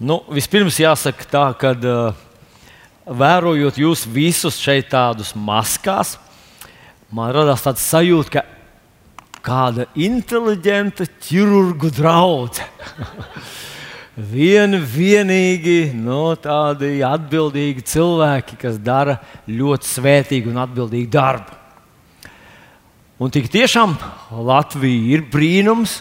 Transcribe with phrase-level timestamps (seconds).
[0.00, 1.74] Nu, vispirms jāsaka tā, ka
[3.04, 6.14] vērojot jūs visus šeit tādus maskās,
[7.12, 8.44] man radās tāds sajūta, ka
[9.44, 12.70] kāda inteliģenta ķirurgu draudzene.
[14.32, 21.60] Vien, vienīgi no, tādi atbildīgi cilvēki, kas dara ļoti svētīgu un atbildīgu darbu.
[23.20, 23.98] Un tik tiešām
[24.48, 26.00] Latvija ir brīnums,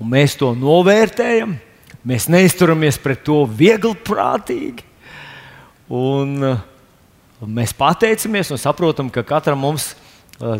[0.00, 1.58] un mēs to novērtējam.
[2.08, 4.84] Mēs neizturamies pret to viegli prātīgi.
[5.92, 6.60] Un, uh,
[7.44, 9.90] mēs pateicamies un saprotam, ka katram mums
[10.40, 10.56] uh,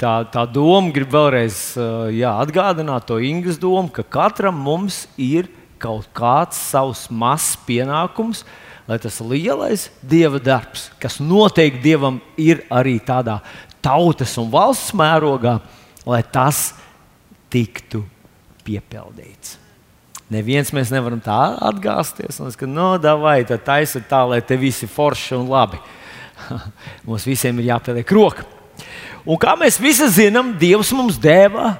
[0.00, 5.50] tā, tā doma grib vēlreiz uh, jā, atgādināt to Ingūnas domu, ka katram mums ir
[5.82, 8.44] kaut kāds savs mazs pienākums,
[8.88, 13.40] lai tas lielais dieva darbs, kas noteikti dievam ir arī tādā
[13.84, 15.58] tautas un valsts mērogā,
[16.06, 16.70] lai tas
[17.52, 18.06] tiktu
[18.64, 19.61] piepildīts.
[20.32, 22.38] Neviens mēs nevaram tā atgāzties.
[22.40, 25.80] Un es domāju, no, vai tā taisa tā, lai te visi forši un labi.
[27.06, 28.46] mums visiem ir jāpieliek roka.
[29.22, 31.76] Un kā mēs visi zinām, Dievs mums deva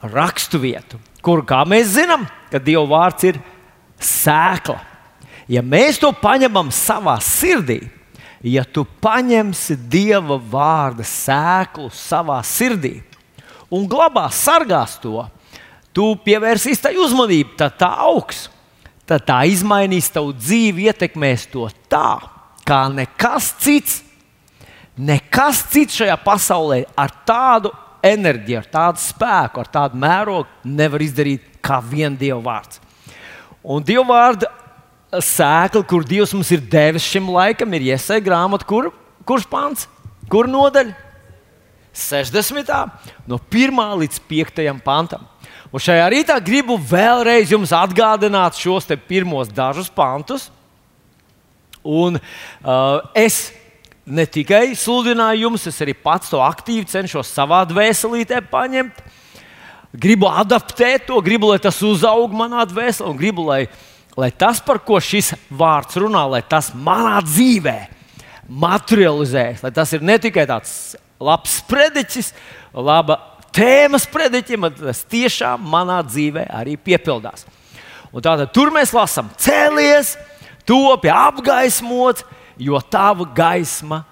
[0.00, 3.40] rakstu vietu, kur, mēs zinām, ka Dieva vārds ir
[4.00, 4.78] sēkla.
[5.48, 7.80] Ja mēs to paņemam savā sirdī,
[8.44, 12.98] ja tu paņemsi Dieva vārda sēklu savā sirdī
[13.74, 15.24] un glabās, sargās to,
[15.98, 18.46] tu pievērsīsi tai uzmanību, tad tā augs,
[19.08, 22.20] tad tā izmainīs tavu dzīvi, ietekmēs to tā,
[22.68, 24.04] kā nekas cits.
[24.98, 27.70] Nekas cits šajā pasaulē ar tādu
[28.02, 32.80] enerģiju, ar tādu spēku, ar tādu mērogu nevar izdarīt kā vien Dieva vārds.
[33.62, 34.50] Un Dieva vārda
[35.22, 38.90] sēkla, kur Dievs mums ir devis šim laikam, ir iesaistīta grāmata, kur,
[39.26, 39.88] kurš pants,
[40.30, 40.94] kur nodaļa?
[41.98, 42.70] 60.
[43.26, 45.26] no 1 līdz 5 pantam.
[45.68, 50.48] Un šajā rītā gribu vēlreiz jums atgādināt šos pirmos dažus pantus.
[51.84, 53.50] Un, uh, es
[54.08, 59.04] ne tikai sludināju jums, es arī pats to aktīvi cenšos savā dvēselītē paņemt.
[59.92, 63.62] Gribu adaptēt to, gribu, lai tas uzaug manā dvēselē, un gribu, lai,
[64.16, 67.78] lai tas, par ko šis vārds runā, lai tas manā dzīvē
[68.48, 69.64] materializējas.
[69.64, 70.72] Lai tas ir ne tikai tāds
[71.20, 72.32] labs sprediķis,
[72.72, 73.20] laba
[73.58, 77.44] tēmas sprediķim, bet tas tiešām manā dzīvē arī piepildās.
[78.14, 80.14] Un tātad tur mēs lasām, cēlies,
[80.68, 82.24] topi apgaismots
[82.58, 84.02] jo tava gaisma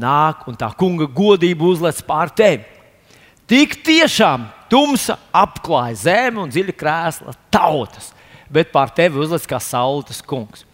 [0.00, 2.64] nāk un tā kunga godība uzlec pār tevi.
[3.50, 8.12] Tik tiešām tumsa apklāja zemi un dziļa krēsla tautas,
[8.50, 10.64] bet pār tevi uzlec kā saules kungs.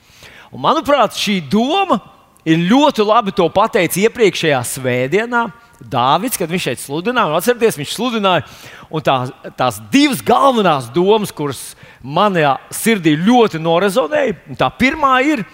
[0.53, 1.99] Un, manuprāt, šī doma
[2.47, 5.47] ir ļoti labi pateicis iepriekšējā svētdienā.
[5.77, 8.47] Dāvids, kad viņš šeit sludināja, un atcerieties, viņš sludināja,
[8.89, 9.17] un tā,
[9.59, 11.61] tās divas galvenās domas, kuras
[12.01, 15.45] manā sirdī ļoti norezonēja, tā pirmā ir,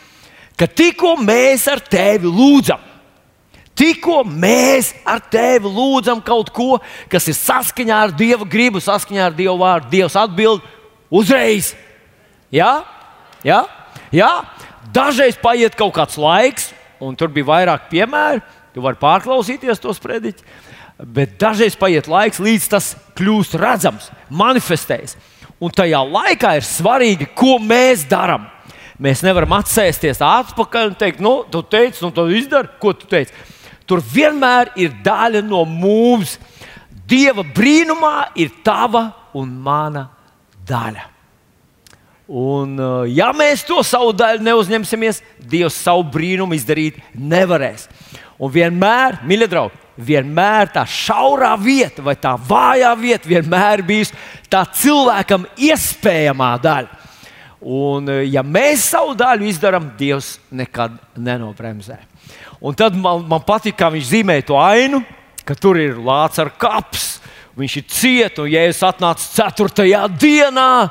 [0.55, 2.79] ka tikko mēs ar tevi lūdzam,
[3.79, 6.77] tikko mēs ar tevi lūdzam kaut ko,
[7.11, 10.63] kas ir saskaņā ar Dieva gribu, saskaņā ar Dieva vārdu, Dievs atbild
[11.11, 11.75] uzreiz.
[12.53, 12.83] Jā,
[13.43, 13.63] jā,
[14.15, 14.33] jā.
[14.93, 16.71] dažreiz paiet kaut kāds laiks,
[17.03, 18.45] un tur bija vairāk piemēru.
[18.73, 20.45] Tu vari pārklausīties tos prediķus,
[21.13, 25.17] bet dažreiz paiet laiks, līdz tas kļūst redzams, manifestējas.
[25.63, 28.49] Un tajā laikā ir svarīgi, ko mēs darām.
[29.03, 33.35] Mēs nevaram atsēsties atpakaļ un teikt, nu, tu teici, nu, tu izdari, ko tu teici.
[33.87, 36.37] Tur vienmēr ir daļa no mums.
[37.09, 39.09] Dieva brīnumā ir tava
[39.39, 40.07] un mana
[40.69, 41.09] daļa.
[42.29, 47.89] Un, uh, ja mēs to savu daļu neuzņemsimies, Dievs savu brīnumu izdarīt nevarēs.
[48.43, 54.17] Un vienmēr, mīļie draugi, vienmēr tā šaurā vieta vai tā vājā vieta vienmēr bijusi
[54.51, 57.01] tā cilvēkam iespējamā daļa.
[57.63, 61.99] Un, eh, ja mēs savu daļu izdarām, Dievs nekad nenobremzē.
[62.61, 65.05] Un tad man, man patīk, kā viņš zīmē to ainu,
[65.45, 67.21] ka tur ir lācis ar kaps,
[67.59, 70.09] viņš ir ciets, un Jēzus atnāca 4.
[70.19, 70.91] dienā,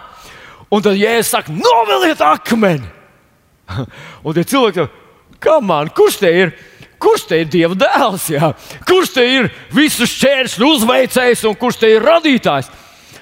[0.71, 2.87] un tad Jēzus saka, noveliet akmeni.
[4.25, 4.87] un tie cilvēki,
[5.41, 6.53] kā man, kurš te ir?
[7.01, 8.27] Kurš te ir Dieva dēls?
[8.29, 8.51] Jā?
[8.85, 12.69] Kurš te ir visu šķērsli uzveicējs un kurš te ir radītājs?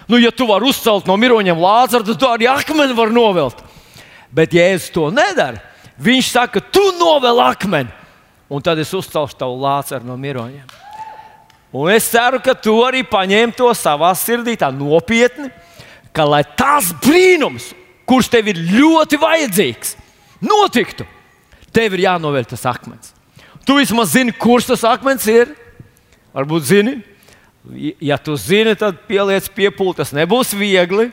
[0.10, 3.62] nu, ja tu vari uzcelt no miroņiem lācaru, tad tu arī akmeni vari novelt.
[4.34, 5.62] Bet Jēzus to nedara.
[6.02, 7.92] Viņš saka, tu novēl akmeni,
[8.50, 10.66] un tad es uzcelšu tavu lācaru no miroņiem.
[11.78, 15.52] Un es ceru, ka tu arī paņēmi to savā sirdī tā nopietni,
[16.16, 17.72] ka lai tas brīnums,
[18.10, 19.96] kurš tev ir ļoti vajadzīgs,
[20.42, 21.06] notiktu,
[21.76, 23.14] tev ir jānovēl tas akmens.
[23.66, 25.52] Tu vismaz zini, kurš tas akmens ir.
[26.34, 26.96] Varbūt zini,
[28.02, 29.98] Ja tu zini, tad pieliec piepūli.
[30.00, 31.10] Tas nebūs viegli,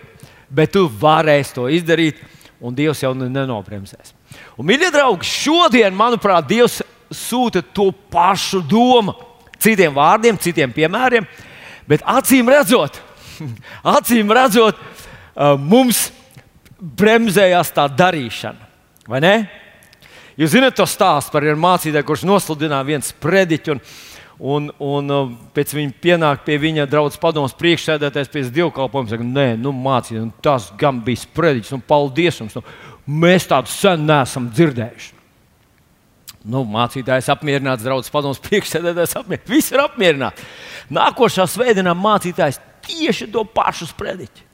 [0.49, 2.23] bet tu varēsi to izdarīt.
[2.61, 4.15] un Dievs jau nenobremzēs.
[4.57, 6.81] Un, mīļie draugi, šodien, manuprāt, Dievs
[7.13, 9.13] sūta to pašu domu,
[9.61, 11.27] citiem vārdiem, citiem piemēriem,
[11.87, 12.97] bet acīm redzot,
[13.97, 14.81] acīm redzot
[15.61, 16.09] mums
[16.81, 18.67] bremzējās tā darīšana.
[19.07, 19.37] Vai ne?
[20.37, 24.05] Jūs zināt to stāstu par vienu mācītāju, kurš nosludināja viens prediķis.
[24.37, 29.09] Un, un, un pēc viņa pienāk pie viņa draudzes padomus priekšsēdētājs pēc dievkalpojuma.
[29.09, 32.59] Saka, nē, nu, mācītāji, nu, tas gan bija sprediķis, un paldies jums.
[32.59, 32.65] Nu,
[33.25, 35.15] mēs tādu sen neesam dzirdējuši.
[36.53, 39.55] Nu, mācītājs apmierināts, draugs padomus priekšsēdētājs apmierināts.
[39.55, 40.45] Viss ir apmierināts.
[40.93, 44.47] Nākošā svētdienā mācītājs tieši to pašu sprediķi.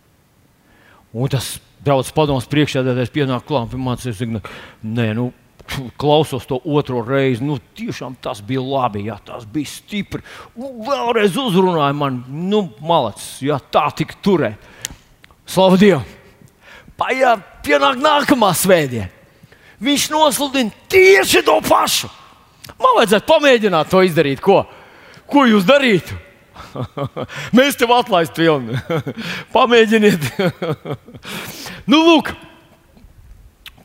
[1.13, 4.43] Un tas draugs padomus priekšsēdētājs pienāk klāt pie mācītājs.
[4.83, 5.31] Nē, nu,
[6.01, 7.45] klausos to otro reizi.
[7.45, 10.23] Nu, tiešām tas bija labi, jā, tas bija stipri.
[10.57, 14.71] Un vēlreiz uzrunāja man, nu, malacis, jā, tā tika turēt.
[15.49, 16.05] Slavu Dievam!
[16.97, 19.09] Paiet, pienāk nākamā svētdiena.
[19.83, 22.11] Viņš nosludina tieši to pašu.
[22.79, 24.43] Man vajadzētu pamēģināt to izdarīt.
[24.43, 24.61] Ko,
[25.27, 26.15] ko jūs darītu?
[27.59, 28.79] Mēs tev atlaistu pilnu.
[29.57, 30.27] Pamēģiniet.
[31.91, 32.33] nu, lūk,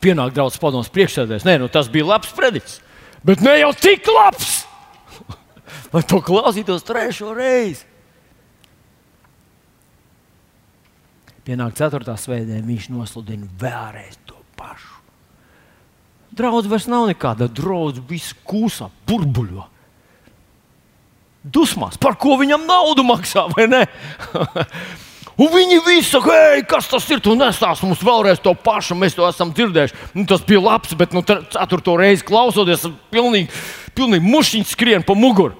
[0.04, 1.48] pienāk draugs padomus priekšsēdētājs.
[1.48, 2.80] Nē, nu, tas bija labs predikts,
[3.28, 4.64] bet ne jau tik labs,
[5.94, 7.86] lai to klausītos trešo reizi.
[11.48, 14.98] Pienāk ceturtā svētdiena, viņš nosludina vēlreiz to pašu.
[16.36, 19.64] Draudz vairs nav nekāda draudz, viss kūsā, burbuļo.
[21.54, 23.48] Dusmās, par ko viņam naudu maksā?
[25.38, 27.20] Un viņi visi saka, ej, kas tas ir?
[27.22, 29.98] Tu nestāsti mums vēlreiz to pašu, mēs to esam dzirdējuši.
[30.18, 33.52] Nu, tas bija labs, bet nu, ceturto reizi klausoties, pilnīgi,
[33.98, 35.54] pilnīgi mušiņš skrien pa muguru.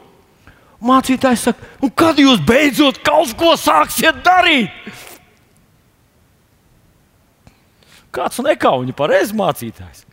[0.82, 4.74] Mācītājs saka, un kad jūs beidzot kaut ko sāksiet darīt?
[8.14, 10.08] Kāds nekauņa pareizi mācītājs.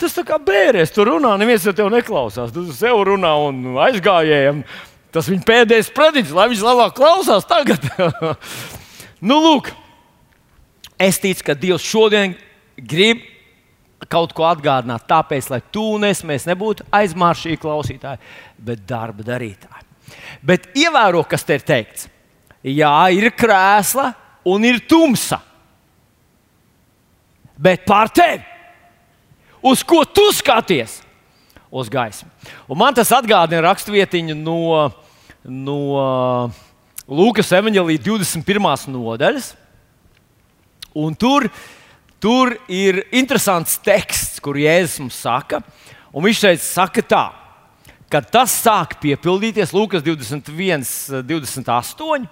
[0.00, 2.54] Tas tā kā bērns tur runā, neviens jau tev neklausās.
[2.54, 4.62] Tu sev runā un aizgājējiem.
[5.12, 7.84] Tas viņa pēdējais predikts, lai viņš labāk klausās tagad.
[9.28, 9.72] nu, lūk,
[11.02, 12.36] es ticu, ka Dievs šodien
[12.78, 13.26] grib
[14.08, 18.22] kaut ko atgādināt, tāpēc, lai tu un es nebūtu aizmāršīgi klausītāji,
[18.56, 19.84] bet darba darītāji.
[20.46, 22.08] Bet ievēro, kas te ir teikts.
[22.64, 24.10] Jā, ir krēsla
[24.48, 25.40] un ir tumsa.
[27.60, 28.40] Bet pār tevi,
[29.62, 31.00] uz ko tu skaties?
[31.70, 32.28] uz gaismu.
[32.68, 34.90] Un man tas atgādina raksturvietiņu no,
[35.46, 35.80] no
[37.10, 38.90] Lūkas evanģēlīja 21.
[38.94, 39.52] nodaļas.
[40.98, 41.46] Un tur,
[42.22, 45.62] tur ir interesants teksts, kur Jēzus mums saka,
[46.10, 47.24] un viņš šeit saka tā,
[48.10, 50.82] ka tas sāk piepildīties Lūkas 21,
[51.26, 52.26] 28.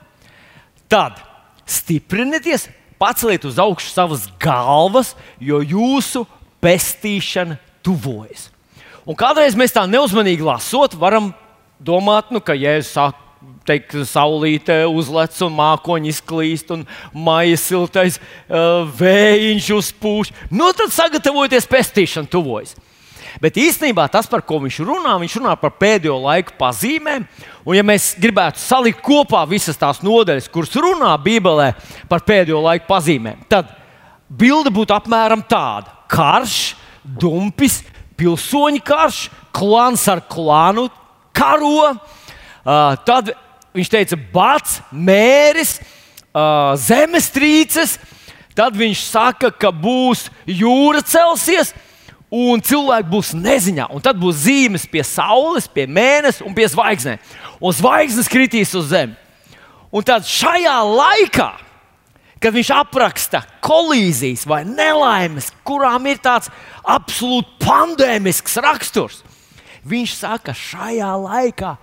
[0.91, 1.23] Tad
[1.69, 2.67] stiprinieties,
[2.99, 6.25] paceliet uz augšu savas galvas, jo jūsu
[6.65, 8.49] pestīšana tuvojas.
[9.09, 11.33] Un kādreiz mēs tā neuzmanīgi lasot, varam
[11.81, 13.25] domāt, nu, ka Jēzus sāk
[13.69, 16.85] teikt, saulīte uzlec un mākoņi izklīst, un
[17.15, 20.33] maija siltais uh, vējiņš uzpūš.
[20.51, 22.75] Nu, tad sagatavojieties pestīšana tuvojas.
[23.43, 27.27] Bet īstenībā tas, par ko viņš runā, viņš runā par pēdējo laiku pazīmēm.
[27.63, 31.69] Un, ja mēs gribētu salikt kopā visas tās nodaļas, kuras runā Bībelē
[32.11, 33.71] par pēdējo laiku pazīmēm, tad
[34.29, 36.75] bilde būtu apmēram tāda: karš,
[37.05, 37.83] dumpis,
[38.19, 40.89] pilsoņu karš, klāns ar klānu
[41.37, 41.93] karo.
[41.93, 43.33] Uh, tad
[43.77, 45.79] viņš teica, bats, mēris,
[46.33, 47.99] uh, zemestrīces.
[48.59, 51.71] Tad viņš saka, ka būs jūra celsies,
[52.35, 53.87] un cilvēki būs neziņā.
[53.95, 57.23] Un tad būs zīmes pie saules, pie mēneša un pie zvaigznēm.
[57.63, 59.17] Un zvaigznes kritīs uz zemes.
[59.89, 61.49] Un tad šajā laikā
[62.43, 66.51] kad viņš apraksta kolīzijas vai nelaimes, kurām ir tāds
[66.87, 69.23] absolūti pandēmisks raksturs.
[69.89, 71.77] Viņš saka, šajā laikā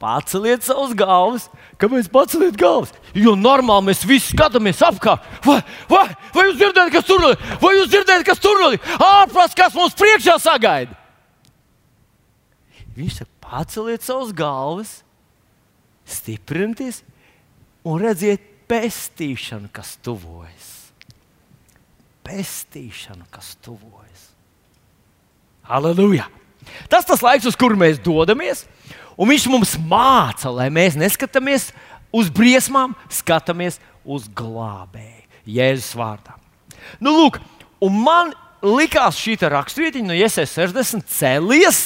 [0.00, 1.48] paceliet savus galvas.
[1.80, 2.94] Kāpēc paceliet galvas?
[3.16, 5.26] Jo normāli mēs visi skatāmies apkārt.
[5.44, 5.58] Vai,
[5.90, 7.44] vai, vai jūs dzirdējat, kas tur notiek?
[7.60, 8.88] Vai jūs dzirdējat, kas tur notiek?
[8.96, 10.96] Ārprāts, kas mums priekšā sagaida?
[12.96, 15.00] Viņš saka, paceliet savus galvas,
[16.08, 17.02] stiprinieties
[17.86, 20.68] un redziet pestīšanu, kas tuvojas.
[22.26, 24.28] Pestīšanu, kas tuvojas.
[25.66, 26.28] Halleluja!
[26.90, 28.66] Tas tas laiks, uz kuru mēs dodamies,
[29.18, 31.70] un viņš mums māca, lai mēs neskatāmies
[32.14, 36.36] uz briesmām, skatāmies uz glābēju, Jēzus vārdā.
[37.02, 37.40] Nu, lūk,
[37.82, 41.82] un man likās šī raksturvietiņa no ISS 60 cēlies,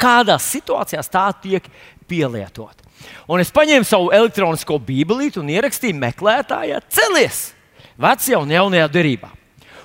[0.00, 1.66] kādās situācijās tā tiek
[2.08, 2.87] pielietota.
[3.28, 7.48] Un es paņēmu savu elektronisko bībelīti un ierakstīju meklētājā, celies!
[7.98, 9.30] vecajā un jaunajā derībā.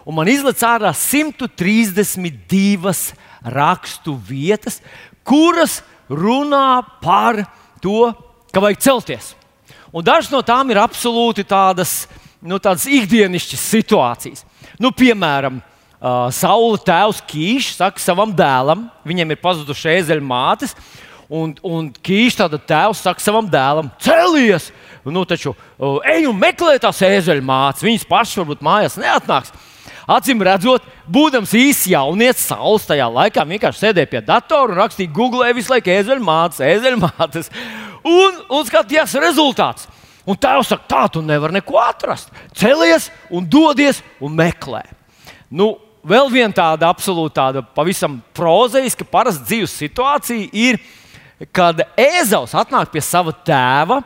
[0.03, 3.13] Un man izlaiž ārā 132
[3.53, 4.81] rakstu vietas,
[5.25, 7.45] kuras runā par
[7.83, 8.13] to,
[8.53, 9.33] ka vajag celties.
[9.93, 12.07] Un dažas no tām ir absolūti tādas,
[12.41, 14.43] nu, tādas ikdienišķas situācijas.
[14.81, 15.65] Nu, piemēram, uh,
[16.33, 20.75] Saula tēvs Kīšs saka savam dēlam, viņam ir pazudušas ezeļu mātes,
[21.33, 24.69] un, un Kīšs tāda tēvs saka savam dēlam: Celies!
[25.03, 25.51] Nu, taču
[26.07, 29.51] ej un meklē tās ezeļu mātes, viņas pašas varbūt mājās neatnāks.
[30.13, 35.51] Acīm redzot, būdams īsts jaunietis, saules tajā laikā vienkārši sēdēja pie datora un rakstīja Google
[35.55, 37.51] visu laiku ezeļmātes, ezeļmātes.
[38.03, 39.87] Un, un skatījās rezultāts.
[40.27, 42.31] Un tēvs saka, tā tu nevari neko atrast.
[42.55, 44.83] Celies un dodies un meklē.
[45.51, 45.73] Nu,
[46.03, 50.79] vēl viena tāda absolūti tāda pavisam prozaiska, parasta dzīves situācija ir,
[51.51, 54.01] kad Ēzaus atnāk pie sava tēva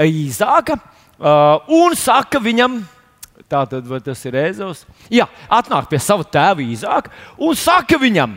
[0.00, 2.80] Īzāka uh, un saka viņam,
[3.50, 4.84] Tā tad tas ir Ēzovs.
[5.10, 7.10] Jā, atnāk pie sava tēva Īzāka
[7.42, 8.36] un saka viņam,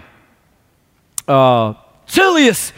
[1.27, 1.75] uh,
[2.09, 2.71] celies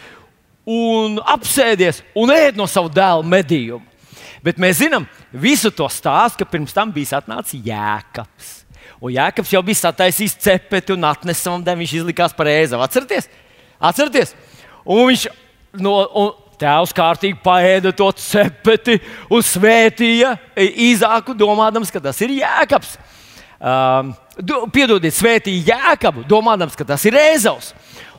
[0.67, 3.85] un apsēdies un ēd no sava dēla medījuma.
[4.43, 8.51] Bet mēs zinām visu to stāstu, ka pirms tam bija atnācis Jēkabs.
[8.99, 11.79] Un Jēkabs jau bija sataisījis cepeti un atnesa dēlam.
[11.81, 12.83] Viņš izlikās par ēzavu.
[12.85, 13.31] Atcerieties?
[13.79, 14.35] Atcerieties?
[14.85, 15.25] Un viņš
[15.83, 18.95] no, un Tēvs kārtīgi paēda to cepeti
[19.33, 22.93] un svētīja īzāku, domādams, ka tas ir jēkabs.
[23.59, 24.13] Um,
[24.71, 27.73] piedodiet, svētīja jēkabu, domādams, ka tas ir ēzaus.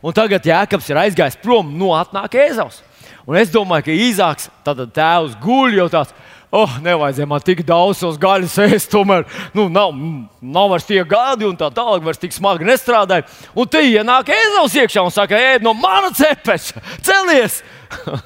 [0.04, 2.82] Un tagad jēkabs ir aizgājis prom no atnāk ēzaus.
[3.26, 6.12] Un es domāju, ka īzāks tad tēvs guļ jau tāds
[6.56, 8.90] oh, nevajadzēja man tik daudz tos gaļas ēst.
[8.92, 9.94] Tomēr nu, nav,
[10.40, 13.26] nav vairs tie gadi, un tā tālāk vairs tik smagi nestrādāja.
[13.56, 17.62] Un te ienāk Ēzels iekšā un saka, ēd no mana cepeša, celies!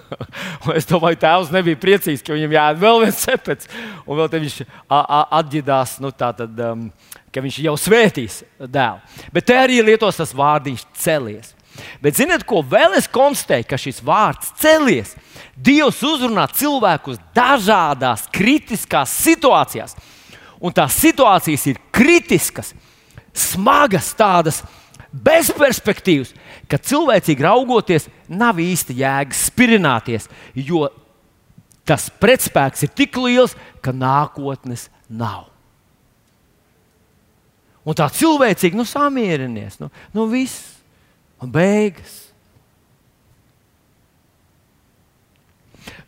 [0.78, 3.70] es domāju, tēvs nebija priecīgs, ka viņam jāiet vēl viens cepets,
[4.06, 4.58] un vēl te viņš
[4.88, 6.86] atģidās, nu, tā tad, um,
[7.32, 9.26] ka viņš jau svētīs dēlu.
[9.34, 11.54] Bet te arī lietos tas vārdiņš celies.
[12.02, 15.14] Bet ziniet, ko vēl es konstatēju, ka šis vārds celies.
[15.60, 19.96] Dievs uzrunā cilvēkus dažādās kritiskās situācijās.
[20.60, 22.72] Un tās situācijas ir kritiskas,
[23.36, 24.62] smagas, tādas
[25.10, 26.32] bezperspektīvas,
[26.70, 30.86] ka cilvēcīgi raugoties, nav īsti jēgas spirināties, jo
[31.88, 35.48] tas pretspēks ir tik liels, ka nākotnes nav.
[37.84, 40.76] Un tā cilvēcīgi nu, samierinies, nu, nu viss
[41.42, 42.29] un beigas.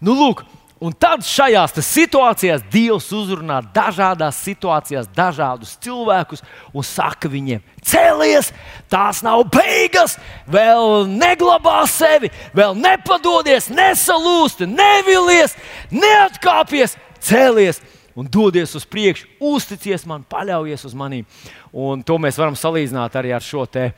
[0.02, 0.42] Nu, lūk,
[0.82, 6.42] Un tad šajās situācijās Dievs uzrunā dažādās situācijās dažādus cilvēkus
[6.74, 8.48] un saka viņiem, celies,
[8.90, 10.16] tās nav beigas,
[10.50, 15.54] vēl neglabā sevi, vēl nepadodies, nesalūsti, nevilies,
[15.94, 17.78] neatkāpies, celies
[18.18, 21.28] un dodies uz priekšu, uzticies man, paļaujies uz maniem.
[21.70, 23.92] Un to mēs varam salīdzināt arī ar šo, te,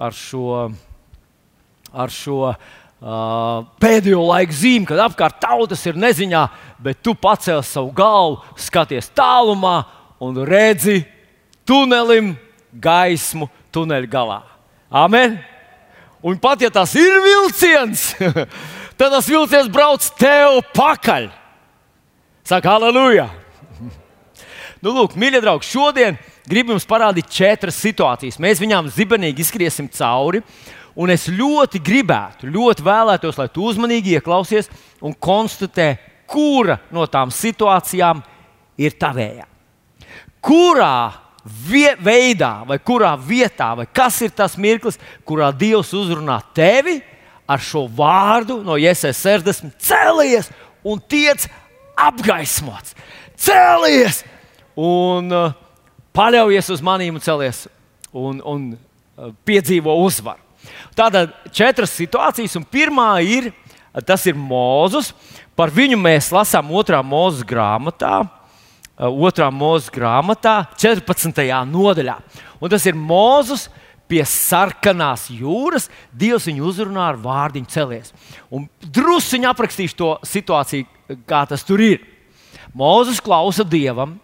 [0.00, 0.70] ar šo,
[1.92, 2.68] ar šo uh,
[3.00, 6.42] pēdējo laiku zīmi, kad apkārt tautas ir neziņā,
[6.84, 9.84] bet tu pacēli savu galvu, skaties tālumā
[10.20, 11.00] un redzi
[11.64, 12.34] tunelim
[12.72, 14.42] gaismu tuneļa galā.
[14.90, 15.38] Amen!
[16.20, 18.10] Un pat ja tas ir vilciens,
[18.98, 21.30] tad tas vilciens brauc tev pakaļ.
[22.44, 23.30] Saka, aleluja!
[24.80, 26.16] Nu, lūk, mīļie draugi, šodien
[26.48, 28.38] gribu jums parādīt četras situācijas.
[28.40, 30.40] Mēs viņām zibenīgi izskriesim cauri.
[30.40, 34.70] Uh, Un es ļoti gribētu, ļoti vēlētos, lai tu uzmanīgi ieklausies
[35.04, 35.94] un konstatē,
[36.30, 38.22] kura no tām situācijām
[38.80, 39.46] ir tavējā.
[40.40, 40.94] Kurā
[41.44, 47.00] veidā, vai kurā vietā, vai kas ir tas mirklis, kurā Dievs uzrunā tevi
[47.50, 50.50] ar šo vārdu no Jēzus 60, cēlies
[50.86, 51.48] un tiec
[51.98, 52.94] apgaismots.
[53.40, 54.22] Cēlies
[54.78, 55.56] un uh,
[56.16, 57.64] paļaujies uz maniem un cēlies
[58.12, 60.49] un, un uh, piedzīvo uzvaru.
[61.00, 63.46] Tātad četras situācijas, un pirmā ir,
[64.04, 65.14] tas ir Mozus.
[65.56, 68.18] Par viņu mēs lasām otrā mūzes grāmatā,
[69.00, 71.40] otrā mūzes grāmatā, 14.
[71.70, 72.18] nodaļā.
[72.60, 73.70] Un tas ir Mozus
[74.12, 75.88] pie sarkanās jūras.
[76.12, 78.12] Dievs viņu uzrunā ar vārdiņu celies.
[78.52, 80.84] Un druskuļi aprakstīšu to situāciju,
[81.24, 82.04] kā tas tur ir.
[82.76, 84.18] Mozus klausa dievam.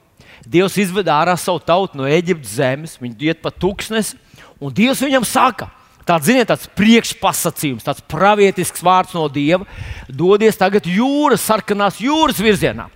[0.44, 4.20] Dievs izved ārā savu tautu no Eģiptes zemes, viņi iet pa tūkstnesi,
[4.60, 5.72] un Dievs viņam saka,
[6.06, 9.66] Tāds, ziniet, tāds priekšpasakījums, tāds pravietisks vārds no Dieva.
[10.06, 12.86] Dodies tagad jūras, sarkanās jūras virzienā.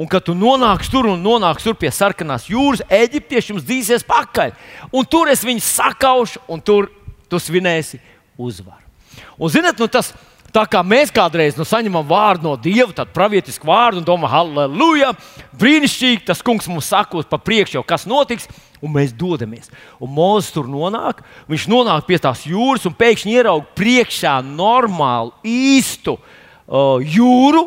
[0.00, 4.54] Un kad tu nonāksi tur un nonāksi tur pie sarkanās jūras, eģiptieši jums dzīsies pakaļ.
[4.96, 6.88] Un tur es viņus sakaušu, un tur
[7.28, 8.00] tu svinēsi
[8.40, 8.80] uzvaru.
[9.36, 10.14] Un, ziniet, nu tas,
[10.54, 15.08] Tā kā mēs kādreiz nu, saņemam vārdu no Dieva, tad pravietisku vārdu un domājam, halleluja,
[15.58, 18.46] brīnišķīgi, tas kungs mums sakos pa priekšu, jau kas notiks,
[18.78, 19.66] un mēs dodamies.
[19.98, 26.14] Un Mozus tur nonāk, viņš nonāk pie tās jūras un pēkšņi ieraug priekšā normālu, īstu
[26.20, 27.64] uh, jūru,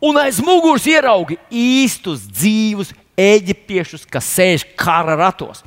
[0.00, 5.60] un aiz muguras ieraugi īstus, dzīvus eģiptiešus, kas sēž kara ratos.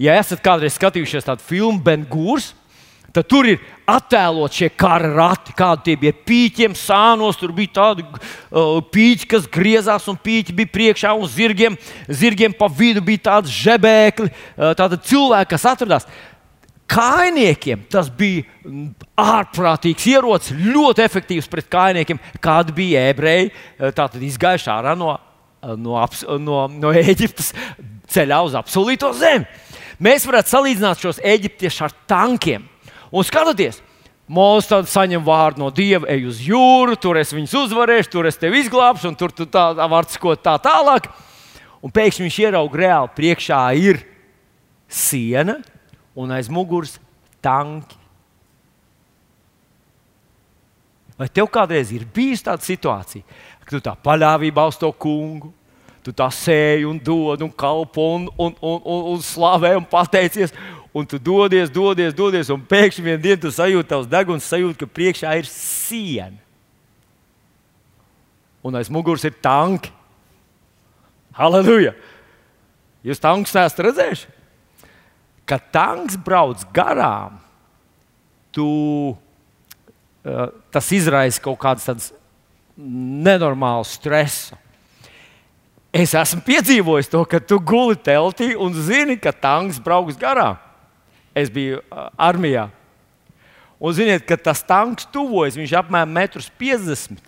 [0.00, 2.54] Ja esat kādreiz skatījušies tādu filmu Bengūrs,
[3.12, 3.60] Tad tur ir
[3.92, 7.36] attēlot šie kara rati, kādi tie bija pīķiem, sānos.
[7.36, 11.76] Tur bija tādi uh, pīķi, kas griezās, un pīķi bija priekšā, un zirgiem,
[12.08, 16.08] zirgiem pa vidu bija tādi žebēkli, uh, tādi cilvēki, kas atradās.
[16.92, 18.46] Kainiekiem tas bija
[19.20, 23.52] ārprātīgs ierocis, ļoti efektīvs pret kainiekiem, kādi bija ebreji.
[23.76, 25.18] Uh, tātad izgājuši ārā no,
[25.60, 26.00] uh, no,
[26.40, 27.52] no, no Eģiptes
[28.12, 29.44] ceļā uz apsolīto zemi.
[30.02, 32.71] Mēs varētu salīdzināt šos eģiptiešus ar tankiem.
[33.12, 33.82] Un skatieties,
[34.32, 38.38] Mūsu tad saņem vārdu no Dieva, ej uz jūru, tur es viņus uzvarēšu, tur es
[38.40, 41.10] tevi izglābšu, un tur tu tā vari skot tā tālāk.
[41.82, 43.98] Un pēkšņi viņš ieraudzīja reāli priekšā ir
[44.86, 45.58] siena
[46.14, 46.94] un aiz muguras
[47.42, 47.98] tanki.
[51.18, 53.26] Vai tev kādreiz ir bijusi tāda situācija,
[53.66, 55.50] ka tu tā paļāvībā uz to kungu,
[56.02, 60.54] tu tā sēji un dod un kalpo un, un, un, un, un slavē un pateicies,
[60.92, 64.88] un tu dodies, dodies, dodies, un pēkšņi vienā dienā tu sajūti tavs deguns, sajūti, ka
[64.92, 66.36] priekšā ir siena.
[68.62, 69.90] Un aiz muguras ir tanki.
[71.34, 71.96] Halleluja!
[73.02, 74.28] Jūs tankus neesat redzējuši?
[75.48, 77.40] Kad tanks brauc garām,
[78.54, 78.66] tu,
[79.16, 82.12] uh, tas izraisa kaut kādas
[82.76, 84.60] nenormālas stresu.
[85.92, 90.60] Es esmu piedzīvojis to, ka tu guli teltī un zini, ka tanks brauks garām
[91.34, 91.80] es biju
[92.20, 92.68] armijā.
[93.82, 97.20] Un ziniet, kad tas tanks tuvojas, viņš apmēram 1,50 m.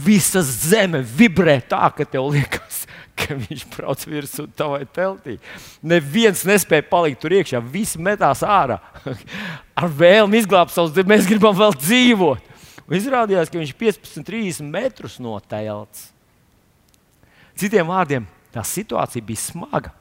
[0.00, 2.84] Visa zeme vibrē tā, ka tev liekas,
[3.18, 5.36] ka viņš brauc virsū tavai teltī.
[5.82, 8.78] Neviens nespēja palikt tur iekšā, visi metās ārā.
[9.80, 12.46] Ar vēlmi izglābt savus mēs gribam vēl dzīvot.
[12.86, 16.08] Un izrādījās, ka viņš ir 15, 30 metrus no telts.
[17.60, 18.24] Citiem vārdiem,
[18.54, 19.92] tā situācija bija smaga.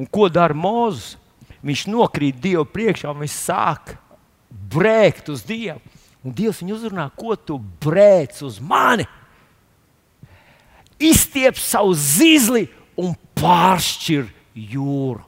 [0.00, 1.18] Un ko dara Mozus?
[1.64, 3.96] Viņš nokrīt Dievu priekšā un viņš sāk
[4.74, 5.80] brēkt uz Dievu.
[6.24, 9.04] Un Dievs viņu uzrunā, ko tu brēc uz mani?
[10.96, 15.20] Izstiep savu zīzli un pāršķir jūru.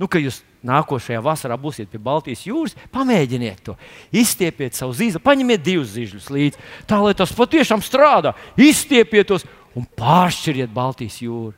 [0.00, 3.76] Nu, kad jūs nākošajā vasarā būsiet pie Baltijas jūras, pamēģiniet to.
[4.14, 8.34] Izstiepiet savu zīli, paņemiet divus zīļus līdzi, tā lai tas patiešām strādā.
[8.56, 11.54] Izstiepiet tos un pāršķiriet Baltijas jūru.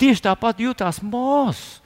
[0.00, 1.83] Tieši tāpat jutās Mozus.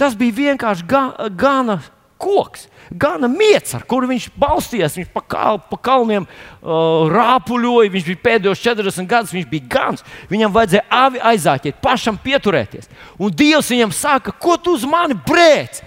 [0.00, 1.02] Tas bija vienkārši ga,
[1.36, 1.76] gana
[2.20, 4.96] koks, gana miets, ar kuru viņš balstījās.
[4.96, 10.04] Viņš pa, kal, pa kalniem uh, rāpuļoja, viņš bija pēdējos 40 gadus, viņš bija gans.
[10.32, 12.90] Viņam vajadzēja avi aizāķēt, pašam pieturēties.
[13.20, 15.82] Un Dievs viņam saka, ko tu uz mani brēc?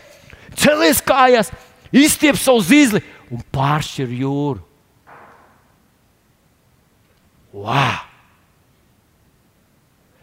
[0.57, 1.49] Celies kājās,
[1.89, 3.01] izstiep savu zīzli
[3.33, 4.61] un pāršķir jūru.
[7.53, 8.12] Wow!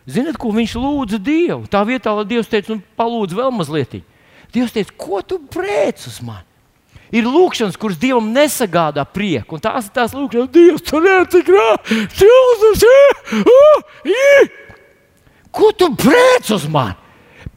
[0.08, 1.66] Ziniet, ko viņš lūdza Dievu?
[1.70, 3.98] Tā vietā, lai Dievs teica, nu, palūdz vēl mazliet.
[4.54, 6.46] Dievs teica, ko tu brēc uz mani?
[7.10, 9.58] Ir lūkšanas, kuras Dievam nesagādā prieku.
[9.58, 12.04] Un tās ir tās lūkšanas, Dievs, tu netik rādi,
[15.50, 16.96] ko tu brēc uz mani?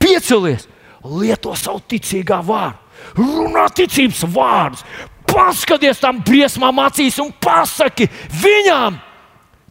[0.02, 0.68] Piecelies,
[1.06, 2.80] lieto savu ticīgā vārdu,
[3.20, 4.84] runā ticības vārdus,
[5.30, 8.10] paskaties tam briesmām acīs un pasaki
[8.42, 8.98] viņam,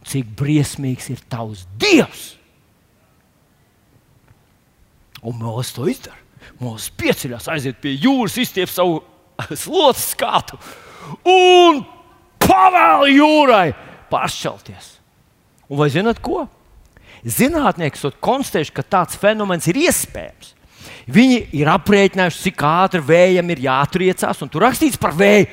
[0.09, 2.42] cik briesmīgs ir tavs Dievs.
[5.23, 6.19] Un Mozus to izdara.
[6.59, 8.99] Mozus pieceļās, aiziet pie jūras, izstiep savu
[9.63, 10.59] slotu skatu
[11.27, 11.83] un
[12.43, 13.67] pavēl jūrai
[14.11, 14.89] pāršķelties.
[15.71, 16.45] Un vai zināt ko?
[17.23, 20.51] Zinātnieki ir konstatējuši, ka tāds fenomens ir iespējams.
[21.13, 25.47] Viņi ir aprēķinājuši, cik ātri vējam ir jāatriecās, un tur rakstīts par vēju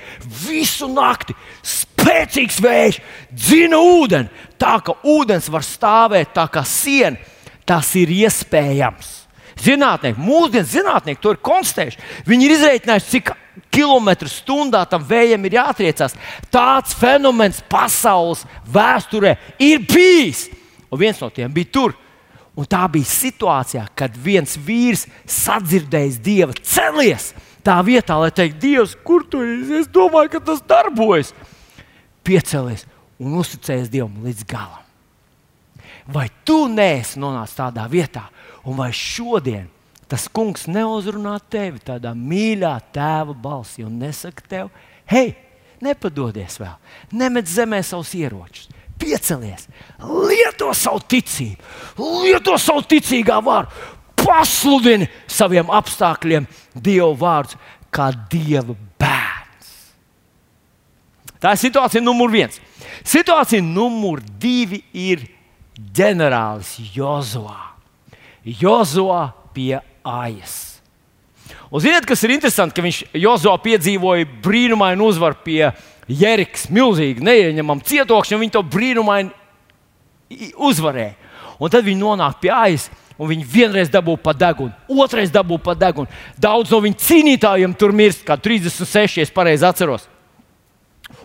[0.44, 1.34] visu nakti.
[1.66, 3.00] Spēcīgs vējš,
[3.34, 7.18] dzina ūdeni, tā ka ūdens var stāvēt tā kā siena.
[7.66, 9.19] Tas ir iespējams.
[9.60, 12.04] Zinātnieki, mūsdienu zinātnieki to ir konstatējuši.
[12.28, 13.32] Viņi ir izreikinājuši, cik
[13.74, 16.16] kilometru stundā tam vējam ir jātriecās.
[16.52, 20.46] Tāds fenomens pasaules vēsturē ir bijis.
[20.90, 21.96] Un viens no tiem bija tur.
[22.58, 27.30] Un tā bija situācijā, kad viens vīrs sadzirdējis dieva celies.
[27.64, 29.82] Tā vietā, lai teiktu, Dievs, kur tu esi?
[29.82, 31.34] Es domāju, ka tas darbojas.
[32.24, 32.86] Piecelies
[33.20, 34.86] un uzticējies Dievam līdz galam.
[36.10, 38.24] Vai tu neesi nonācis tādā vietā,
[38.68, 39.68] Un vai šodien
[40.10, 44.72] tas kungs neuzrunā tevi tādā mīļā tēva balsī un nesaka tev,
[45.10, 45.36] hei,
[45.80, 46.74] nepadodies vēl,
[47.14, 48.68] nemet zemē savus ieročus.
[49.00, 49.64] Piecelies,
[50.02, 51.62] lieto savu ticību,
[52.26, 53.70] lieto savu ticīgā varu,
[54.20, 57.56] pasludini saviem apstākļiem Dieva vārdu
[57.94, 59.72] kā Dieva bērns.
[61.40, 62.60] Tā ir situācija numur viens.
[63.06, 65.24] Situācija numur divi ir
[65.96, 67.69] ģenerālis Jozovā.
[68.44, 70.80] Jozovā pie Ajas.
[71.70, 75.70] Un ziniet, kas ir interesanti, ka viņš Jozo piedzīvoja brīnumainu uzvaru pie
[76.10, 81.14] Jerikas, milzīgi neieņemama cietokšņa, un viņi to brīnumaini uzvarēja.
[81.60, 82.88] Un tad viņi nonāk pie aiz,
[83.20, 86.10] un viņi vienreiz dabū pa degunu, otrais dabū pa degunu.
[86.40, 90.08] Daudz no viņu cīnītājiem tur mirst, kā 36, ja pareizi atceros.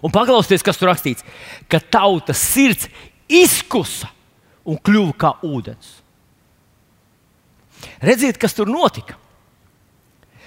[0.04, 1.26] Un paklausieties, kas tur rakstīts,
[1.72, 2.90] ka tautas sirds
[3.32, 4.12] izkusa
[4.66, 6.05] un kļuva kā ūdens.
[8.04, 9.20] Redziet, kas tur notika.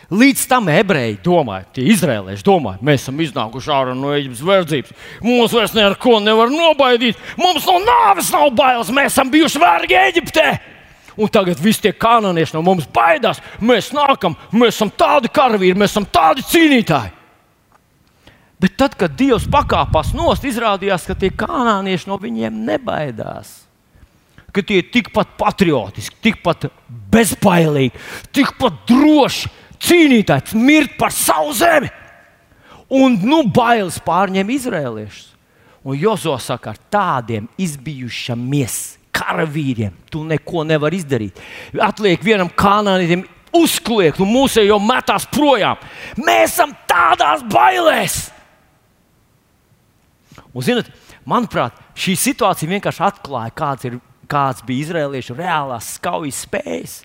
[0.09, 4.95] Līdz tam ebreji domāja, tie izrēlieši domāja, mēs esam iznākuši ārā no Eģiptes verdzības.
[5.21, 7.21] Mums vairs neko nevar nobaidīt.
[7.37, 8.89] Mums no nāves nav bailes.
[8.89, 10.47] Mēs esam bijuši vergi Eģiptē.
[11.19, 13.43] Un tagad viss tie kanānieši no mums baidās.
[13.61, 17.13] Mēs nākam, mēs esam tādi karavīri, mēs esam tādi cīnītāji.
[18.59, 23.68] Bet tad, kad Dievs pakāpās nost, izrādījās, ka tie kanānieši no viņiem nebaidās.
[24.59, 26.67] Ka tie ir tikpat patriotiski, tikpat
[27.13, 27.95] bezbailīgi,
[28.35, 29.53] tikpat droši
[29.87, 31.91] cīnītājs, mirt par savu zemi.
[32.99, 35.27] Un nu bailes pārņem izrēliešus.
[35.87, 41.39] Un Jozo saka, ar tādiem izbijušamies karavīriem tu neko nevari izdarīt.
[41.81, 43.23] Atliek vienam kanāniem
[43.57, 45.79] uzkliegt, un mūsu jau metās projām.
[46.19, 48.19] Mēs esam tādās bailēs.
[50.53, 50.91] Un, zinat,
[51.29, 53.99] manuprāt, šī situācija vienkārši atklāja, kāds, ir,
[54.31, 57.03] kāds bija izrēliešu reālās skaujas spējas.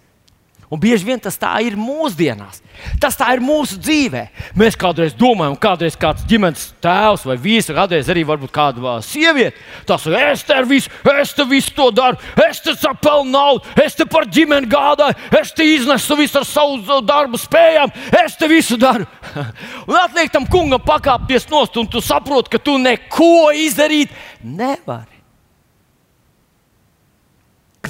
[0.74, 2.64] Un bieži vien tas tā ir mūsdienās.
[2.98, 4.24] Tas tā ir mūsu dzīvē.
[4.58, 9.54] Mēs kādreiz domājam, kādreiz kāds ģimenes tēvs vai vīrs, kādreiz arī kāda sieviete.
[9.86, 12.18] Tas ir es te visu, es te visu to daru,
[12.50, 17.02] es te sapelnu naudu, es te par ģimeni gādāju, es te iznesu visu ar savu
[17.06, 17.94] darbu spējām,
[18.26, 19.06] es te visu daru.
[19.88, 24.10] un atliek tam kungam pakāpties nost, un tu saproti, ka tu neko izdarīt
[24.42, 25.13] nevari.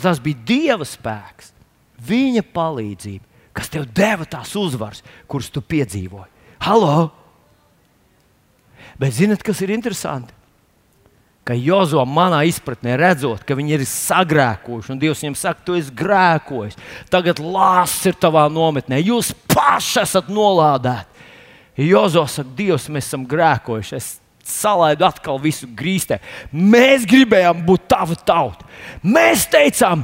[0.04, 1.54] Ka tas bija Dieva spēks
[2.04, 3.24] viņa palīdzība,
[3.56, 5.00] kas tev deva tās uzvaras,
[5.32, 6.28] kuras tu piedzīvoji.
[6.66, 7.06] Halo!
[9.00, 10.36] Bet zinat, kas ir interesanti?
[11.48, 15.96] Ka Jozo manā izpratnē redzot, ka viņi ir sagrēkojuši, un Dievs viņiem saka, tu esi
[15.96, 16.76] grēkojis.
[17.12, 21.24] Tagad lāsts ir tavā nometnē, jūs paši esat nolādēti.
[21.88, 23.96] Jozo saka, Dievs, mēs esam grēkojuši.
[24.04, 24.12] Es
[24.48, 26.20] salaidu atkal visu grīstē.
[26.52, 28.68] Mēs gribējām būt tava tauta.
[29.04, 30.04] Mēs teicām,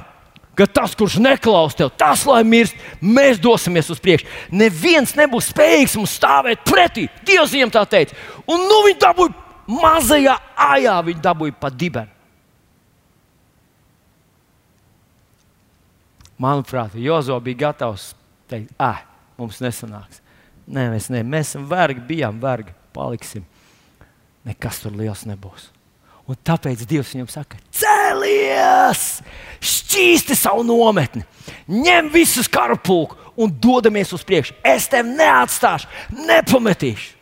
[0.60, 4.28] ka tas, kurš neklaus tev, tas lai mirst, mēs dosimies uz priekšu.
[4.52, 7.08] Neviens nebūs spējīgs mums stāvēt pretī.
[7.28, 8.18] Dievs viņiem tā teica.
[8.48, 9.36] Un nu viņi dabūja
[9.70, 10.36] mazajā
[10.70, 12.16] ajā, viņi dabūja pa dibenu.
[16.40, 18.14] Manuprāt, Jozo bija gatavs
[18.48, 19.02] teikt, ah,
[19.36, 20.22] mums nesanāks.
[20.70, 23.44] Nē, mēs, ne, mēs esam vergi, bijām vergi, paliksim.
[24.48, 25.70] Nekas tur liels nebūs.
[26.30, 29.04] Un tāpēc Dievs viņam saka, cēlies,
[29.66, 31.24] šķīsti savu nometni,
[31.66, 34.60] ņem visus karapulku un dodamies uz priekšu.
[34.62, 35.90] Es tevi neatstāšu,
[36.28, 37.16] nepametīšu.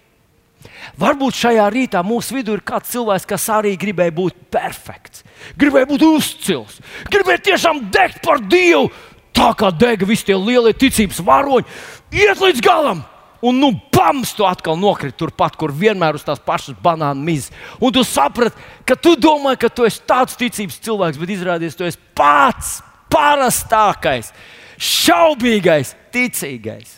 [1.00, 5.24] Varbūt šajā rītā mūsu vidū ir kāds cilvēks, kas arī gribēja būt perfekts,
[5.60, 8.90] gribēja būt uzcils, gribēja tiešām degt par Dievu,
[9.36, 11.70] tā kā dega visi tie lielie ticības varoņi,
[12.18, 13.06] iet līdz galam
[13.42, 17.54] un nu, bams, tu atkal nokriti turpat, kur vienmēr uz tās pašas banāna mizas.
[17.82, 21.88] Un tu saprati, ka tu domā, ka tu esi tāds ticības cilvēks, bet izrādījies, tu
[21.88, 22.78] esi pats
[23.14, 24.32] parastākais,
[24.78, 26.98] šaubīgais, ticīgais.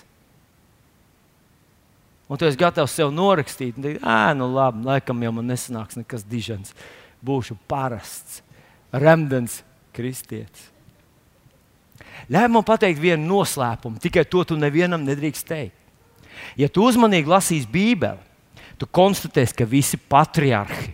[2.30, 5.98] Un tu esi gatavs sev norakstīt, un teikt, ah, nu labi, laikam jau man nesanāks
[5.98, 6.76] nekas dižens.
[7.26, 8.44] Būšu parasts,
[8.94, 9.64] remdens
[9.96, 10.70] kristietis.
[12.30, 15.79] Ļauj man pateikt vienu noslēpumu, tikai to tu nevienam nedrīkst teikt.
[16.60, 18.20] Ja tu uzmanīgi lasīsi Bībeli,
[18.80, 20.94] tu konstatēsi, ka visi patriarhi,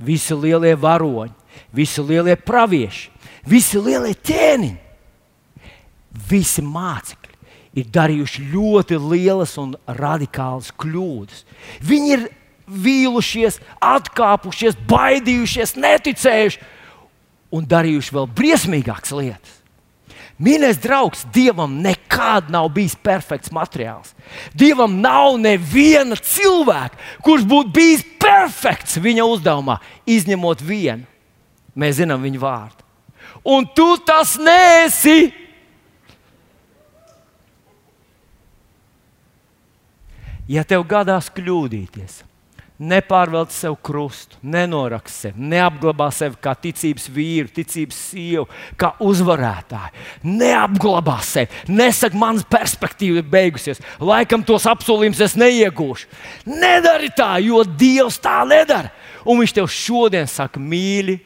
[0.00, 1.34] visi lielie varoņi,
[1.76, 3.10] visi lielie pravieši,
[3.48, 4.78] visi lielie ķēniņi,
[6.30, 7.38] visi mācekļi
[7.80, 11.44] ir darījuši ļoti lielas un radikālas kļūdas.
[11.86, 12.26] Viņi ir
[12.70, 16.60] vīlušies, atkāpušies, baidījušies, neticējuši
[17.54, 19.59] un darījuši vēl briesmīgākas lietas.
[20.40, 24.14] Mīļais draugs, Dievam nekad nav bijis perfekts materiāls.
[24.56, 29.76] Dievam nav neviena cilvēka, kurš būtu bijis perfekts viņa uzdevumā,
[30.08, 31.04] izņemot vienu.
[31.76, 32.86] Mēs zinām viņa vārdu.
[33.44, 35.28] Un tu tas nesi.
[40.50, 42.22] Ja tev gadās kļūdīties,
[42.80, 48.46] nepārvelc sev krustu, nenoraks sevi, neapglabā sevi kā ticības vīru, ticības sievu,
[48.80, 56.08] kā uzvarētāju, neapglabā sevi, nesaka, manas perspektīva ir beigusies, laikam tos apsolījumus es neiegūšu.
[56.48, 58.92] Nedari tā, jo Dievs tā nedara.
[59.28, 61.18] Un Viņš tev šodien saka, mīļi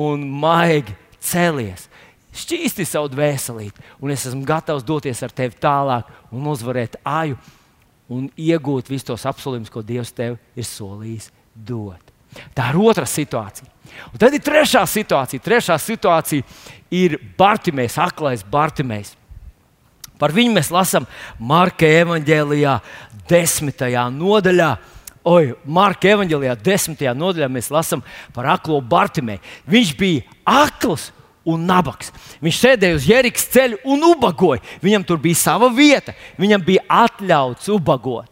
[0.00, 1.88] un maigi celies.
[2.32, 7.36] Šķīsti savu dvēselīti, un es esmu gatavs doties ar tevi tālāk un uzvarēt aju
[8.12, 12.12] un iegūt visus tos apsolījumus, ko Dievs tev ir solījis dot.
[12.56, 13.68] Tā ir otra situācija.
[14.12, 15.42] Un tad ir trešā situācija.
[15.44, 16.44] Trešā situācija
[16.92, 19.14] ir Bartimēs, aklais Bartimēs.
[20.20, 21.06] Par viņu mēs lasām
[21.40, 22.76] Marka evanģēlijā,
[23.30, 24.70] desmitajā nodaļā.
[25.28, 29.42] Oi, Marka evanģēlijā, desmitajā nodaļā mēs lasām par aklo Bartimēju.
[29.70, 31.10] Viņš bija akls
[31.48, 32.12] un nabaks.
[32.42, 34.62] Viņš sēdēja uz Jēzus ceļa un ubagoja.
[34.82, 38.28] Viņam tur bija sava vieta, viņam bija atļauts ubagot.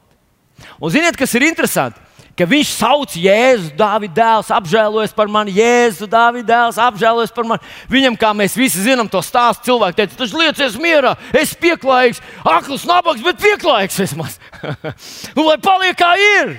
[0.80, 2.00] Un ziniet, kas ir interesanti?
[2.40, 7.72] Ka viņš sauc Jēzu, Dāvida dēls, apžēlojas par mani, Jēzu, Dāvida dēls, apžēlojas par mani.
[7.90, 12.86] Viņam, kā mēs visi zinām, to stāstu cilvēku teica, tas liecies mierā, es pieklājīgs, akls,
[12.88, 14.38] nabaks, bet pieklājīgs vismaz.
[15.36, 16.54] un lai paliek kā ir,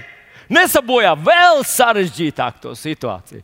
[0.54, 3.42] nesabojā vēl sarežģītāk to situāciju.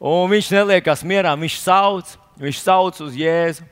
[0.00, 3.66] Un viņš neliekās mierā, viņš sauc, Viņš sauc uz Jēzu.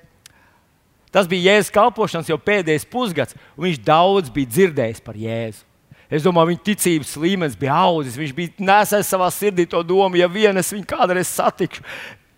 [1.12, 5.64] Tas bija Jēzus kalpošanas jau pēdējais pusgads, un viņš daudz bija dzirdējis par Jēzu.
[6.08, 8.16] Es domāju, viņa ticības līmenis bija audzis.
[8.16, 11.84] Viņš bija nesējis savā sirdī to domu, ja vien es viņu kādreiz satikšu,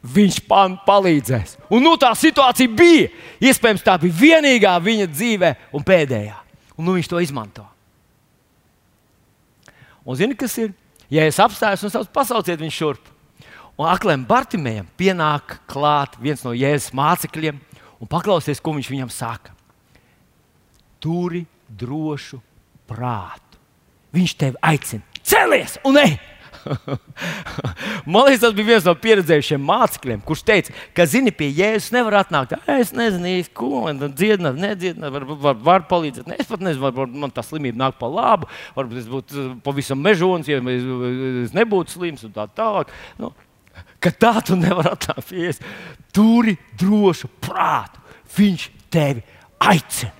[0.02, 1.56] viņš man palīdzēs.
[1.70, 3.10] Un nu, tā situācija bija.
[3.42, 6.38] Iespējams, tā bija vienīgā viņa dzīvē un pēdējā.
[6.78, 7.66] Un nu, viņš to izmanto.
[10.06, 10.72] Un zini, kas ir?
[11.10, 13.10] Ja es apstājos un saucu, pasauciet viņu šurp.
[13.80, 17.56] Un akliem Bartimējam pienāk klāt viens no Jēzus mācekļiem
[17.96, 19.54] un paklausies, ko viņš viņam saka.
[21.00, 22.42] Turi drošu
[22.90, 23.56] prātu.
[24.12, 26.18] Viņš tevi aicina, celies un ej!
[28.10, 32.18] Man liekas, tas bija viens no pieredzējušiem mācekļiem, kurš teica, ka, zini, pie Jēzus nevar
[32.20, 32.52] atnākt.
[32.68, 36.28] Es nezinu, ko dziedināt, nedziedināt, var, var, var palīdzēt.
[36.28, 40.04] Ne, es pat nezinu, varbūt man tā slimība nāk pa labu, varbūt es būtu pavisam
[40.04, 42.92] mežons, ja es nebūtu slims un tā tālāk.
[43.16, 43.32] Nu,
[44.00, 44.96] ka tā tu nevari
[45.30, 45.60] Jēzus.
[46.14, 48.00] Turi drošu prātu.
[48.36, 49.22] Viņš tevi
[49.60, 50.14] aicina.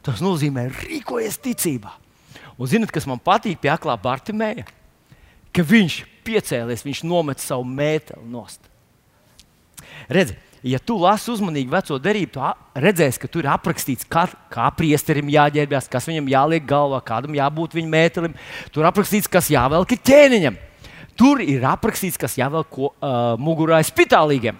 [0.00, 1.92] Tas nozīmē, rīkojies ticībā.
[2.60, 4.66] Un zinot, kas man patīk pie aklā Bartimēja,
[5.52, 8.64] ka viņš piecēlies, viņš nomet savu mēteli nost.
[10.12, 14.68] Redzi, ja tu lasi uzmanīgi veco derību, tu redzēsi, ka tur ir aprakstīts, kā, kā
[14.76, 18.36] priesterim jāģērbjas, kas viņam jāliek galvā, kādam jābūt viņa mētelim.
[18.72, 20.60] Tur aprakstīts, kas jāvelk ķēniņam.
[21.20, 22.90] Tur ir aprakstīts, kas jāvelk uh,
[23.36, 24.56] mugurā spitālīgiem.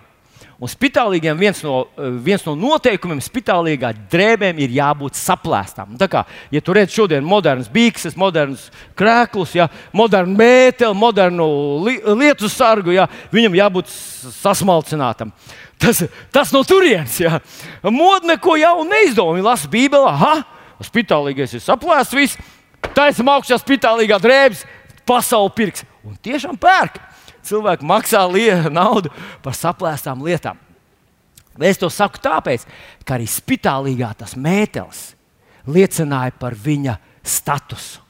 [0.60, 1.86] Un spitālīgiem viens no,
[2.20, 5.94] viens no noteikumiem spitālīgā drēbēm ir jābūt saplēstām.
[5.96, 6.20] Tā kā,
[6.52, 8.66] ja tu redz šodien modernas bikses, modernas
[8.98, 11.46] krēklus, ja, modernu mēteli, modernu
[11.86, 13.88] li, lietu sargu, ja, viņam jābūt
[14.42, 15.32] sasmalcinātam.
[15.80, 17.40] Tas, tas no turienes, ja.
[17.80, 19.38] Modne neko jaunu neizdomā.
[19.38, 20.42] Viņa lasa Bībelē, ah,
[20.84, 22.52] spitālīgais ir saplēsts, viss.
[22.92, 24.66] Taisam augšā spitālīgā drēbes,
[25.08, 25.88] pasauli pirks.
[26.06, 27.00] Un tiešām pērk.
[27.44, 28.24] Cilvēki maksā
[28.70, 29.12] naudu
[29.44, 30.58] par saplēstām lietām.
[31.60, 32.64] Es to saku tāpēc,
[33.04, 35.10] ka arī spitālīgā tas mētelis
[35.68, 38.00] liecināja par viņa statusu.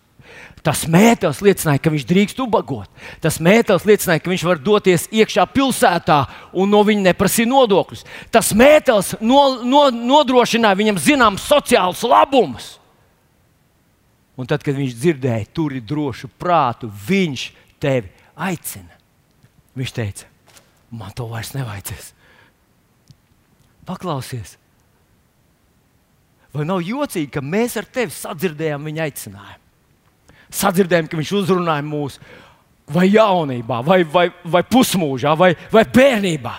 [0.61, 2.91] Tas mētelis liecināja, ka viņš drīkst ubagot.
[3.25, 6.19] Tas mētelis liecināja, ka viņš var doties iekšā pilsētā
[6.53, 8.05] un no viņa neprasīt nodokļus.
[8.33, 12.69] Tas mētelis no, no, nodrošināja viņam zināmus sociālus labumus.
[14.37, 17.49] Un tad, kad viņš dzirdēja, tur ir drošu prātu, viņš
[17.83, 18.97] tevi aicina.
[19.79, 20.29] Viņš teica,
[20.91, 22.13] man to vairs nevajadzēs.
[23.89, 24.57] Paklausies,
[26.55, 29.67] vai nav jocīgi, ka mēs ar tevi sadzirdējām viņa aicinājumu?
[30.51, 32.19] Sadzirdējām, ka viņš uzrunāja mūs
[32.91, 36.57] vai jaunībā, vai, vai, vai pusmūžā, vai, vai bērnībā.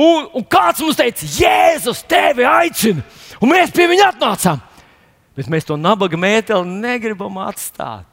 [0.00, 3.04] Un, un kāds mums teica, Jēzus, tevi aicina,
[3.42, 4.62] un mēs pie viņa atnācām.
[5.36, 8.09] Bet mēs to nabaga mēteli negribam atstāt.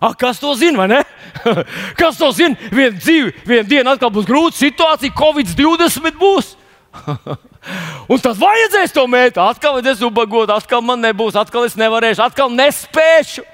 [0.00, 1.00] Ah, kas to zina, vai ne?
[2.00, 2.56] kas to zina?
[2.72, 6.52] Vienu dzīvi, vienu dienu atkal būs grūta situācija, Covid-20 būs.
[8.12, 9.40] Un tad vajadzēs to mērķi.
[9.42, 13.46] Atkal es ubagotu, atkal man nebūs, atkal es nevarēšu, atkal nespēšu.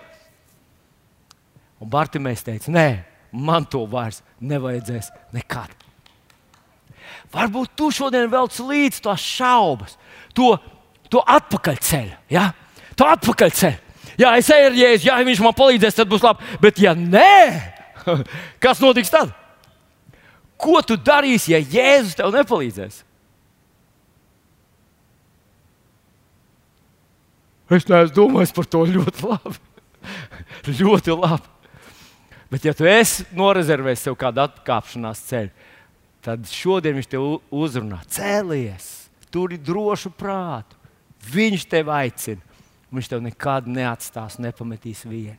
[1.83, 2.89] Un Bartimēs teica, nē,
[3.33, 5.73] man to vairs nevajadzēs nekad.
[7.33, 9.97] Varbūt tu šodien velc līdzi tās šaubas,
[10.37, 10.53] to,
[11.09, 12.19] to atpakaļceļu.
[12.35, 12.51] Ja?
[12.99, 13.92] To atpakaļceļu.
[14.21, 16.45] Jā, es eju ar jēzu, ja viņš man palīdzēs, tad būs labi.
[16.61, 17.39] Bet, ja nē,
[18.63, 19.33] kas notiks tad?
[20.63, 23.01] Ko tu darīsi, ja Jēzus tev nepalīdzēs?
[27.73, 29.57] Es neesmu domājis par to ļoti labi.
[30.83, 31.49] ļoti labi.
[32.53, 35.69] Bet, ja tu esi norezervējis sev kādu atkāpšanās ceļu,
[36.23, 38.03] tad šodien viņš tev uzrunā.
[38.13, 38.91] Cēlies,
[39.33, 40.77] tur ir drošu prātu.
[41.33, 42.52] Viņš tev aicina.
[42.93, 45.39] Viņš tev nekad neatstās, nepametīs vienu.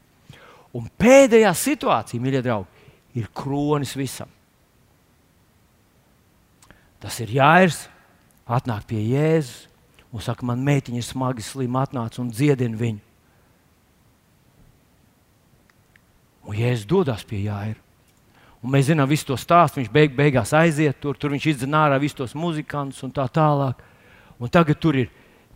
[0.73, 4.31] Un pēdējā situācija, mīļie draugi, ir kronis visam.
[7.03, 7.83] Tas ir Jānis,
[8.47, 9.67] atnāk pie Jēzus
[10.13, 13.01] un saka, man meitiņa ir smagi slima, atnāc un dziedini viņu.
[16.49, 17.79] Un Jēzus dodas pie Jāira.
[18.63, 19.81] Un mēs zinām visu to stāstu.
[19.81, 23.79] Viņš beig, beigās aiziet tur, tur viņš izdzen ārā visus tos muzikantus un tā tālāk.
[24.39, 25.09] Un tagad tur ir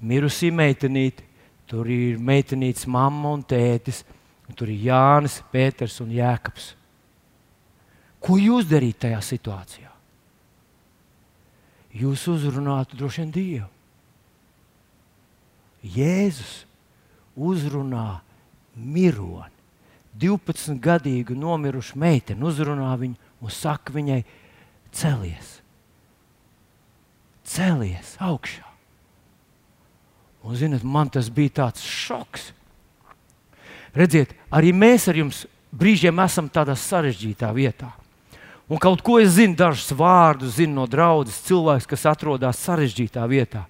[0.03, 1.23] mirusī meitenīte,
[1.67, 4.03] tur ir meitenītes mamma un tētis,
[4.47, 6.71] un tur ir Jānis, Pēters un Jēkabs.
[8.23, 9.91] Ko jūs darītu tajā situācijā?
[11.97, 13.69] Jūs uzrunātu droši vien Dievu.
[15.97, 16.63] Jēzus
[17.37, 18.19] uzrunā
[18.75, 19.53] mironi.
[20.17, 24.23] 12-gadīgu nomirušu meiteni uzrunā viņu un saka viņai,
[24.97, 25.59] celies,
[27.45, 28.66] celies augšā.
[30.45, 32.51] Un, zinot, man tas bija tāds šoks.
[33.97, 37.89] Redziet, arī mēs ar jums brīžiem esam tādā sarežģītā vietā.
[38.67, 43.63] Un kaut ko es zinu, dažus vārdus zinu no draudzes cilvēks, kas atrodas sarežģītā vietā.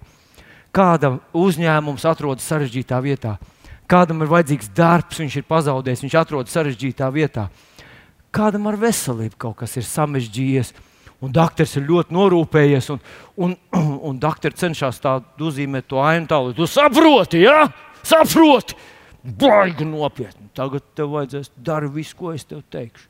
[0.74, 3.36] Kāda uzņēmums atrodas sarežģītā vietā,
[3.88, 7.46] kādam ir vajadzīgs darbs, viņš ir pazaudējis, viņš atrodas sarežģītā vietā.
[8.34, 10.74] Kādam ar veselību kaut kas ir samežģījies,
[11.24, 13.02] un doktors ir ļoti norūpējies, un,
[13.44, 13.56] un,
[14.08, 16.54] un doktors cenšas tādu uzzīmēt to ainu tālu.
[16.56, 17.66] Tu saproti, ja?
[18.06, 18.78] Saproti!
[19.18, 20.46] Baigi nopietni.
[20.56, 23.08] Tagad tev vajadzēs darīt visu, ko es tev teikšu.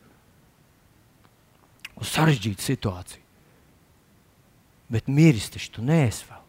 [1.98, 3.22] Un sarežģīta situācija.
[4.88, 6.44] Bet miris taču tu neesi vēl.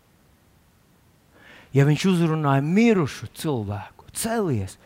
[1.76, 4.78] Ja viņš uzrunāja mirušu cilvēku, celies.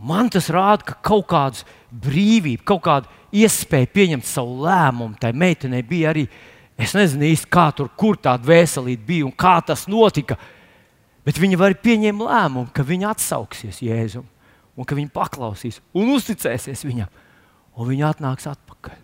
[0.00, 5.18] Man tas rāda, ka kaut kāda brīvība, kaut kāda iespēja pieņemt savu lēmumu.
[5.20, 6.26] Tai meitenei bija arī,
[6.78, 10.38] es nezinu īsti, kā tur, kur tāda veselība bija un kā tas notika.
[11.24, 14.26] Bet viņa var pieņemt lēmumu, ka viņa atsauksies Jēzum,
[14.76, 17.20] un ka viņa paklausīs un uzticēsies viņam.
[17.74, 18.98] Un viņa atnāks atpakaļ.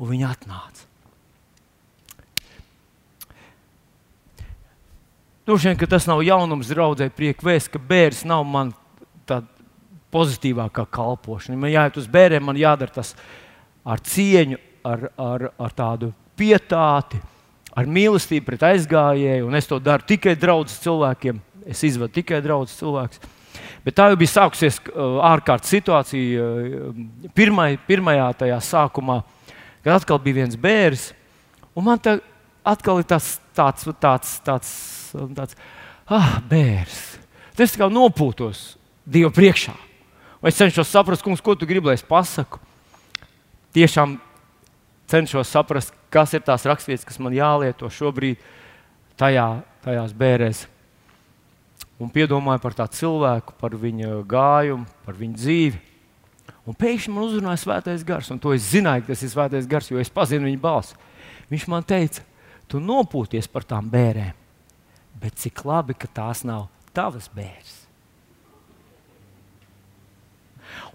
[0.00, 0.86] Un viņa atnāca.
[5.44, 8.70] Droši vien, ka tas nav jaunums draudzē, prieka vēsts, ka bērns nav man
[9.28, 9.44] tāda
[10.14, 11.58] pozitīvākā kalpošana.
[11.60, 13.12] Man jāiet uz bērniem, man jādara tas
[13.84, 17.20] ar cieņu, ar, ar, ar tādu pietāti,
[17.74, 19.46] ar mīlestību pret aizgājēju.
[19.48, 21.40] Un es to daru tikai draudzes cilvēkiem.
[21.68, 23.22] Es izvedu tikai draudzes cilvēkus.
[23.84, 27.02] Bet tā jau bija sākusies uh, ārkārtas situācija uh,
[27.36, 29.20] pirmai, pirmajā tajā sākumā,
[29.84, 31.10] kad atkal bija viens bērns.
[31.76, 32.18] Un man tā
[32.64, 34.70] atkal ir tas, tāds, tāds, tāds
[35.20, 35.56] un tāds
[36.08, 37.02] ah, bērns.
[37.60, 38.72] Es kā nopūtos
[39.04, 39.74] Dievu priekšā.
[40.40, 42.63] Un es cenšos saprast, kungs, ko tu gribi, lai es pasaku.
[43.74, 44.18] Tiešām
[45.10, 48.42] cenšos saprast, kas ir tās raksturvietas, kas man jālieto šobrīd
[49.18, 49.48] tajā,
[49.84, 50.62] tajās bērēs.
[52.02, 55.82] Un piedomāju par tā cilvēku, par viņa gājumu, par viņa dzīvi.
[56.68, 59.90] Un pēkšņi man uzrunāja svētais gars, un to es zināju, ka tas ir svētais gars,
[59.90, 60.96] jo es pazinu viņa balsi.
[61.50, 62.24] Viņš man teica,
[62.70, 64.32] tu nopūties par tām bērēm
[65.24, 67.83] bet cik labi, ka tās nav tavas bērns.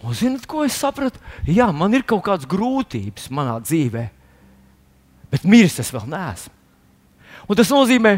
[0.03, 1.19] Un zinot, ko es sapratu?
[1.47, 4.05] Jā, man ir kaut kādas grūtības manā dzīvē,
[5.31, 6.53] bet miris es vēl neesmu.
[7.49, 8.13] Un tas nozīmē,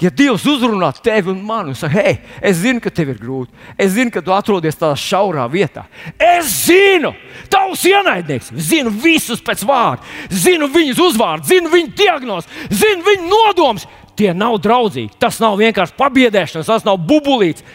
[0.00, 3.52] ja Dievs uzrunā tevi un mani un saka, hei, es zinu, ka tev ir grūti.
[3.76, 5.84] Es zinu, ka tu atrodies tādā šaurā vietā.
[6.16, 7.12] Es zinu,
[7.52, 13.88] tavs ienaidnieks, zinu visus pēc vārda, zinu viņas uzvārdu, zinu viņu diagnozi, zinu viņu nodomus
[14.18, 15.18] tie nav draudzīgi.
[15.20, 17.66] Tas nav vienkārši pabiedēšana, tas nav bubulīts,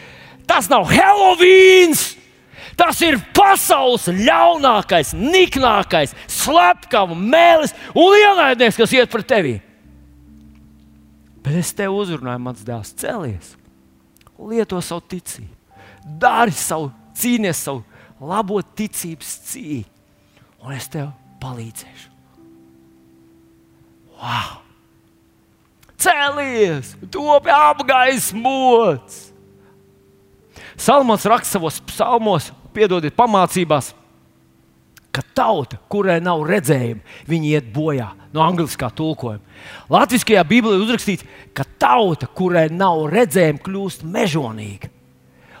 [0.48, 2.23] tas nav Helovīns.
[2.78, 9.54] Tas ir pasaules ļaunākais, niknākais, slepkavs, mēlis un ienaidnieks, kas iet pret tevi.
[11.44, 13.52] Bet es tev uzrunāju, mans dēls, celies,
[14.40, 15.76] lieto savu ticību,
[16.20, 17.84] dari savu, cīnies savu
[18.24, 19.86] labo ticības cīņu,
[20.64, 21.12] un es tev
[21.44, 22.12] palīdzēšu.
[24.18, 24.64] Wow!
[26.04, 29.30] cēlies, top apgaismots.
[30.76, 33.92] Salmons raksta savos psalmos, piedodiet, pamācībās,
[35.14, 39.42] ka tauta, kurai nav redzējuma, viņi iet bojā no angļuiskā tulkojuma.
[39.92, 44.90] Latvijasiskajā Bībelē uzrakstīts, ka tauta, kurai nav redzējuma, kļūst mežonīga.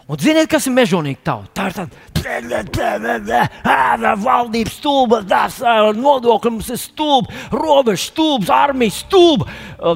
[0.04, 1.48] Un ziniet, kas ir mežonīga tauta?
[1.54, 5.62] Tā ir tāda valdība stulba, tas
[5.96, 9.48] nodokļi mums ir stulbi, robežas stulbas, armijas stulba,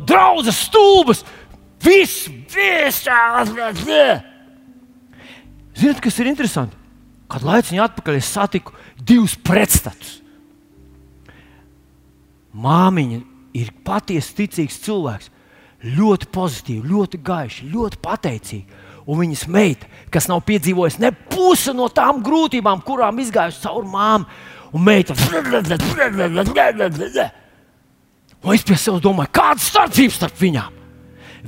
[0.08, 1.26] draudzes stulbas.
[1.84, 3.04] Viss, viss.
[5.78, 6.77] Ziniet, kas ir interesanti?
[7.28, 10.18] Kad laiciņā atpakaļ es satiku divus pretstatus.
[12.58, 13.20] Māmiņa
[13.58, 15.30] ir patiesi ticīgs cilvēks,
[15.84, 18.84] ļoti pozitīva, ļoti gaiša, ļoti pateicīga.
[19.08, 24.26] Un viņas meita, kas nav piedzīvojusi ne pusi no tām grūtībām, kurām izgājusi cauri māmu,
[24.72, 25.16] un meita.
[28.44, 30.77] Un es pie sevis domāju, kāda starpība starp viņām?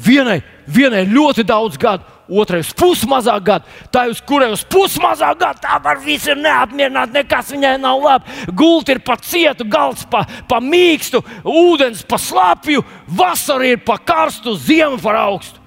[0.01, 5.01] Vienai, vienai ļoti daudz gadu, otrai uz pusi mazāk gadu, tā uz kurai uz pusi
[5.03, 8.36] mazāk gadu, tā var visi ir neapmierināti, nekas viņai nav labi.
[8.57, 14.55] Gulti ir pa cietu, galds pa, pa mīkstu, ūdens pa slapju, vasara ir pa karstu,
[14.57, 15.61] ziema par augstu.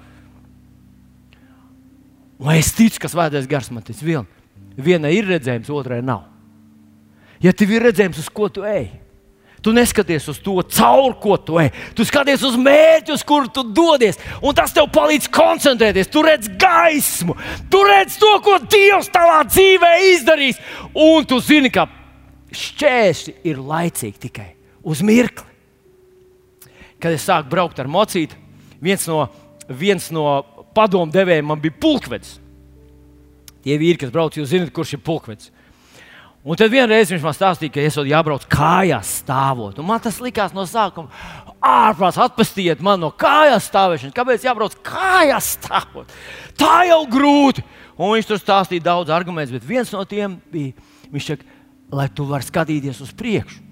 [2.42, 4.28] Un es ticu, kas vēdēs gars man tas viens.
[4.74, 6.24] Vienai ir redzējums, otrai nav.
[7.42, 8.88] Ja tev ir redzējums, uz ko tu ej,
[9.64, 11.70] Tu neskaties uz to, caur ko tu ej.
[11.96, 14.18] Tu skaties uz mērķi, uz kuru tu dodies.
[14.44, 16.10] Un tas tev palīdz koncentrēties.
[16.12, 17.36] Tu redz gaismu,
[17.72, 20.60] tu redz to, ko Dievs tavā dzīvē izdarīs.
[20.92, 21.86] Un tu zini, ka
[22.52, 24.50] šķēršļi ir laicīgi tikai
[24.84, 25.48] uz mirkli.
[27.00, 28.36] Kad es sāku braukt ar mocīti,
[28.84, 29.24] viens no,
[29.68, 30.26] viens no
[30.76, 32.36] padomdevējiem man bija pulkvedis.
[33.64, 35.48] Tie vīri, kas brauc, jūs zināt, kurš ir pulkvedis.
[36.44, 39.78] Un tad vienreiz viņš man stāstīja, ka es jābrauc kājās stāvot.
[39.80, 41.08] Un man tas likās no sākuma
[41.64, 44.12] ārprāts, atpestiet man no kājās stāvēšanas.
[44.16, 46.12] Kāpēc jābrauc kājās stāvot?
[46.60, 47.64] Tā jau grūti.
[47.96, 50.74] Un viņš tur stāstīja daudz argumentus, bet viens no tiem bija,
[51.14, 51.48] viņš saka,
[51.94, 53.62] lai tu vari skatīties uz priekšu.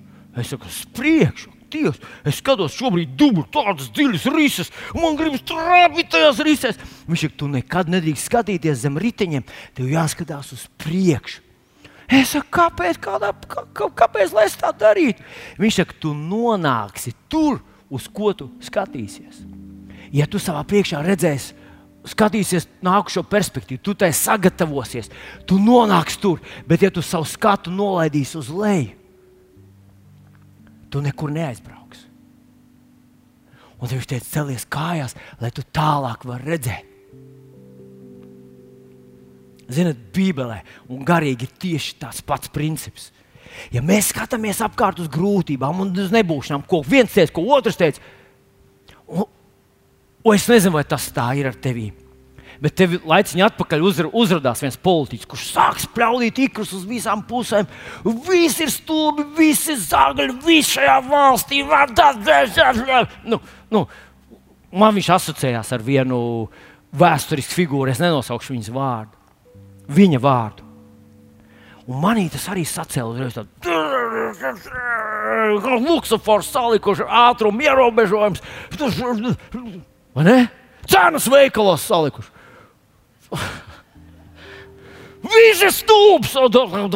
[0.40, 1.52] Es saku, uz priekšu.
[1.72, 6.82] Dievs, es skatos, šobrīd dubult, tādas dziļas rises, un man gribas trāpīt tajās risēs.
[7.08, 11.51] Viņš saka, tu nekad nedrīkst skatīties zem riteņiem, tev jāskatās uz priekšu.
[12.12, 15.24] Es saku, kāpēc, kādā, kā, kāpēc lai es tā darītu?
[15.60, 19.42] Viņš saka, tu nonāksi tur, uz ko tu skatīsies.
[20.12, 21.56] Ja tu savā priekšā redzēsi,
[22.12, 25.08] skatīsies nākušo perspektīvu, tu tai sagatavosies,
[25.48, 28.92] tu nonāksi tur, bet ja tu savu skatu nolaidīsi uz leju,
[30.92, 32.08] tu nekur neaizbrauks.
[33.82, 36.91] Un viņš teica, celies kājās, lai tu tālāk varētu redzēt.
[39.72, 40.60] Ziniet, Bībelē
[40.92, 43.10] un garīgi ir tieši tas pats princips.
[43.72, 48.00] Ja mēs skatāmies apkārt uz grūtībām un uz nebūšanām, ko viens teica, ko otrs teica,
[49.08, 49.26] un,
[50.24, 51.90] un es nezinu, vai tas tā ir ar tevi.
[52.62, 57.66] Bet tev laiciņā atpakaļ uzra, uzrādās viens politiķis, kurš sāks pļaudīt ikrus uz visām pusēm.
[58.28, 61.64] Viss ir stulbi, viss ir zāģi, viss šajā valstī.
[63.26, 63.40] Nu,
[63.74, 63.82] nu,
[64.70, 66.20] man viņš asociējās ar vienu
[66.94, 69.21] vēsturisku figūru, es nenosaukšu viņas vārdu
[69.88, 70.62] viņa vārdu.
[71.90, 72.62] Un manī tas arī
[73.34, 73.48] tādu
[75.82, 78.42] luksofors salikuši ātrumu ierobežojums.
[80.14, 80.38] Vai ne?
[80.86, 82.30] Cenas veikalos salikuši.
[85.22, 86.32] Viņš ir stulbs!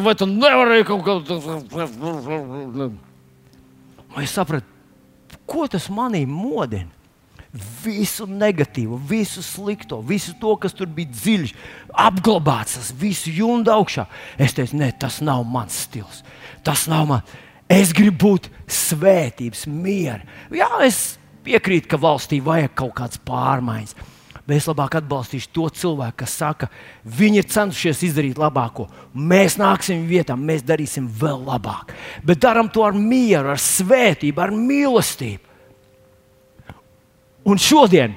[0.02, 1.12] Vai tu nevarēji kaut ko?
[4.22, 4.66] Es sapratu,
[5.46, 6.95] ko tas manī modina
[7.84, 11.54] visu negatīvu, visu slikto, visu to, kas tur bija dziļš,
[12.06, 14.06] apglabāts, tas visu jundu augšā.
[14.38, 16.22] Es teicu, nē, tas nav mans stils.
[16.66, 17.38] Tas nav man.
[17.70, 20.22] Es gribu būt svētības, miera.
[20.54, 23.96] Jā, es piekrītu, ka valstī vajag kaut kādas pārmaiņas.
[24.46, 26.68] Bet es labāk atbalstīšu to cilvēku, kas saka,
[27.02, 28.86] viņi ir centušies izdarīt labāko.
[29.10, 31.90] Mēs nāksim vietā, mēs darīsim vēl labāk.
[32.22, 35.45] Bet darām to ar mieru, ar svētību, ar mīlestību.
[37.46, 38.14] Un šodien,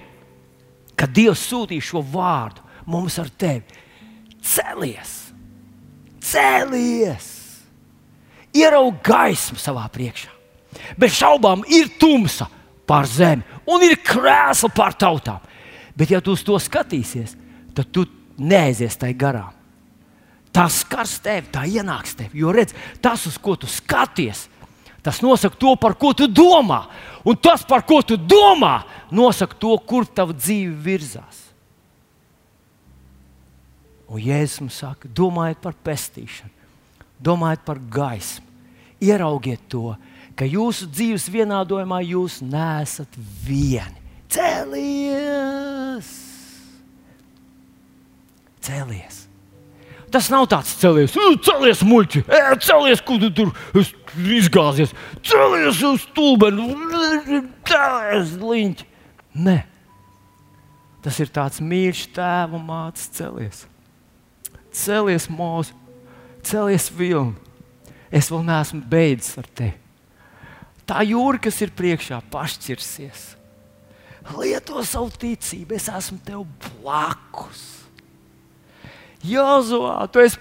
[0.98, 3.78] kad Dievs sūtīja šo vārdu mums ar tevi,
[4.42, 5.14] celies,
[6.24, 7.28] celies,
[8.56, 10.34] ieraudzīj gaismu savā priekšā.
[10.98, 12.48] Bez šaubām ir tumsa
[12.90, 15.46] pār zemi un ir krēsla pār tautām.
[15.98, 17.36] Bet, ja tu uz to skatīsies,
[17.76, 18.06] tad tu
[18.40, 19.52] neaizies tai garām.
[20.56, 22.40] Tas skars tevi, tā ienāks tevi.
[22.42, 22.74] Jo redz,
[23.04, 24.48] tas, uz ko tu skaties,
[25.04, 26.84] tas nosaka to, par ko tu domā.
[27.28, 31.46] Un tas, par ko tu domā, nosaka to, kur tava dzīve virzās.
[34.10, 36.50] Un Jēzus mums saka, domājiet par pestīšanu,
[37.22, 38.46] domājiet par gaismu,
[39.06, 39.94] ieraugiet to,
[40.40, 44.00] ka jūsu dzīves vienādojumā jūs nesat vieni.
[44.34, 46.10] Cēlies!
[48.66, 49.29] Cēlies!
[50.10, 51.14] Tas nav tāds cēlies,
[51.46, 52.24] cēlies muļķi,
[52.66, 53.52] cēlies, kur tu tur
[54.18, 58.88] izgāzies, cēlies uz stūbeni, cēlies liņķi.
[59.46, 59.58] Nē,
[61.06, 63.68] tas ir tāds mīļš tēva mātes celies.
[64.74, 65.78] Celies mūzika,
[66.46, 67.38] celies vilni.
[68.10, 69.76] Es vēl neesmu beidzis ar tevi.
[70.90, 73.36] Tā jūra, kas ir priekšā, pašķirsies.
[74.34, 77.79] Lieto savu ticību, es esmu tev blakus.
[79.26, 80.40] Jāzovā, tu esi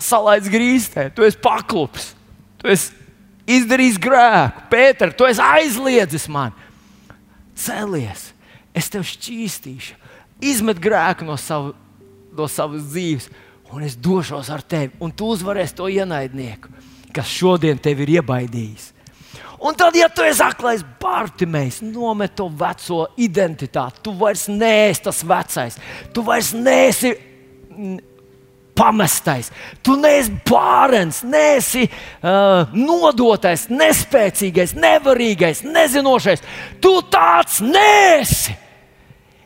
[0.00, 2.12] salaists grīstē, tu esi paklups,
[2.60, 2.92] tu esi
[3.50, 4.66] izdarījis grēku.
[4.70, 6.54] Pēter, tu esi aizliedzis man.
[7.58, 8.30] Celies,
[8.76, 9.96] es tev šķīstīšu,
[10.52, 11.74] izmet grēku no, savu,
[12.36, 13.28] no savas dzīves,
[13.74, 16.70] un es došos ar tevi, un tu uzvarēsi to ienaidnieku,
[17.14, 18.88] kas šodien tevi ir iebaidījis.
[19.60, 25.20] Un tad, ja tu esi aklais Bartimējs, nomet to veco identitāti, tu vairs neesi tas
[25.20, 25.76] vecais,
[26.16, 27.12] tu vairs neesi
[28.80, 29.50] pamestais.
[29.84, 36.44] Tu neesi bārens, neesi uh, nodotais, nespēcīgais, nevarīgais, nezinošais.
[36.80, 38.56] Tu tāds nesi.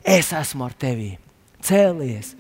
[0.05, 1.15] Es esmu ar tevi.
[1.65, 2.35] Cēlies,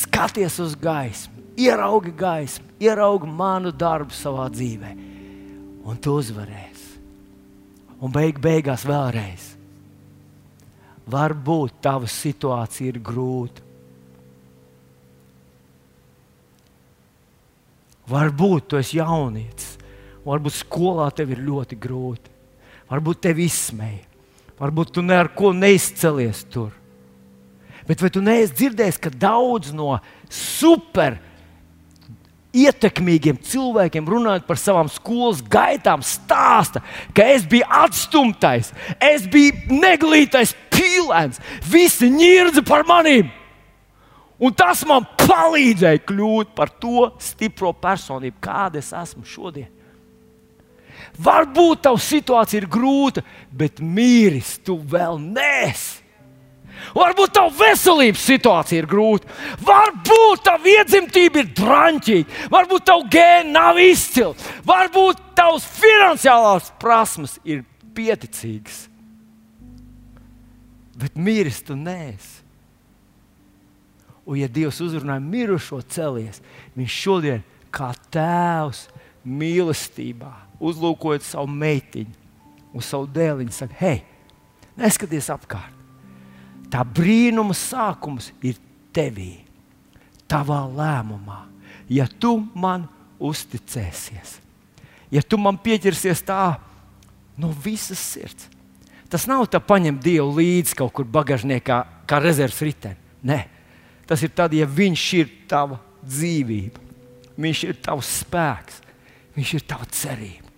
[0.00, 4.90] skaties uz gaismu, ieraugi gaismu, ieraugi manu darbu savā dzīvē,
[5.86, 6.88] un tu uzvarēsi.
[8.02, 9.46] Un beig, beigās vēlreiz.
[11.08, 13.67] Varbūt tava situācija ir grūta
[18.08, 19.76] Varbūt tu esi jaunietis,
[20.24, 22.32] varbūt skolā tev ir ļoti grūti,
[22.88, 24.04] varbūt tevi izsmeja,
[24.60, 26.72] varbūt tu neko neizcelies tur.
[27.88, 29.94] Bet vai tu neesi dzirdējis, ka daudz no
[30.32, 31.16] super
[32.56, 36.82] ietekmīgiem cilvēkiem, runājot par savām skolas gaitām, stāsta,
[37.16, 43.28] ka es biju atstumtais, es biju neglītais pīlēns, visi ņirdza par maniem.
[44.38, 49.70] Un tas man palīdzēja kļūt par to stipro personību, kāda es esmu šodien.
[51.18, 56.04] Varbūt tava situācija ir grūta, bet mīris tu vēl nesi.
[56.94, 59.26] Varbūt tava veselības situācija ir grūta,
[59.66, 64.36] varbūt tava iedzimtība ir drāmīga, varbūt tava gēna nav izcila,
[64.66, 67.64] varbūt tavas finansiālās prasmes ir
[67.98, 68.84] pieticīgas.
[70.98, 72.46] Bet mīris tu nesi.
[74.28, 76.42] Un, ja Dievs uzrunāja mirušo celies,
[76.76, 78.84] viņš šodien kā tēvs
[79.24, 84.02] mīlestībā, uzlūkojot savu meitiņu un savu dēliņu, saka, hei,
[84.76, 85.74] neskaties apkārt.
[86.68, 88.58] Tā brīnuma sākums ir
[88.92, 89.38] tevī,
[90.28, 91.46] tavā lēmumā.
[91.88, 92.84] Ja tu man
[93.24, 94.36] uzticēsies,
[95.08, 96.58] ja tu man pieķersies tā
[97.40, 98.50] no visas sirds,
[99.08, 103.00] tas nav tā paņemt Dievu līdzi kaut kur bagāžniekā, kā rezerves riteni.
[103.24, 103.38] Nē,
[104.08, 106.86] Tas ir tad, ja Viņš ir tava dzīvība,
[107.38, 108.80] Viņš ir tavs spēks,
[109.36, 110.54] Viņš ir tava cerība,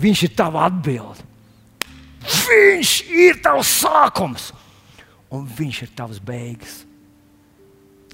[0.00, 1.28] Viņš ir tava atbilde.
[2.20, 4.50] Viņš ir tavs sākums,
[5.32, 6.80] un Viņš ir tavs beigas.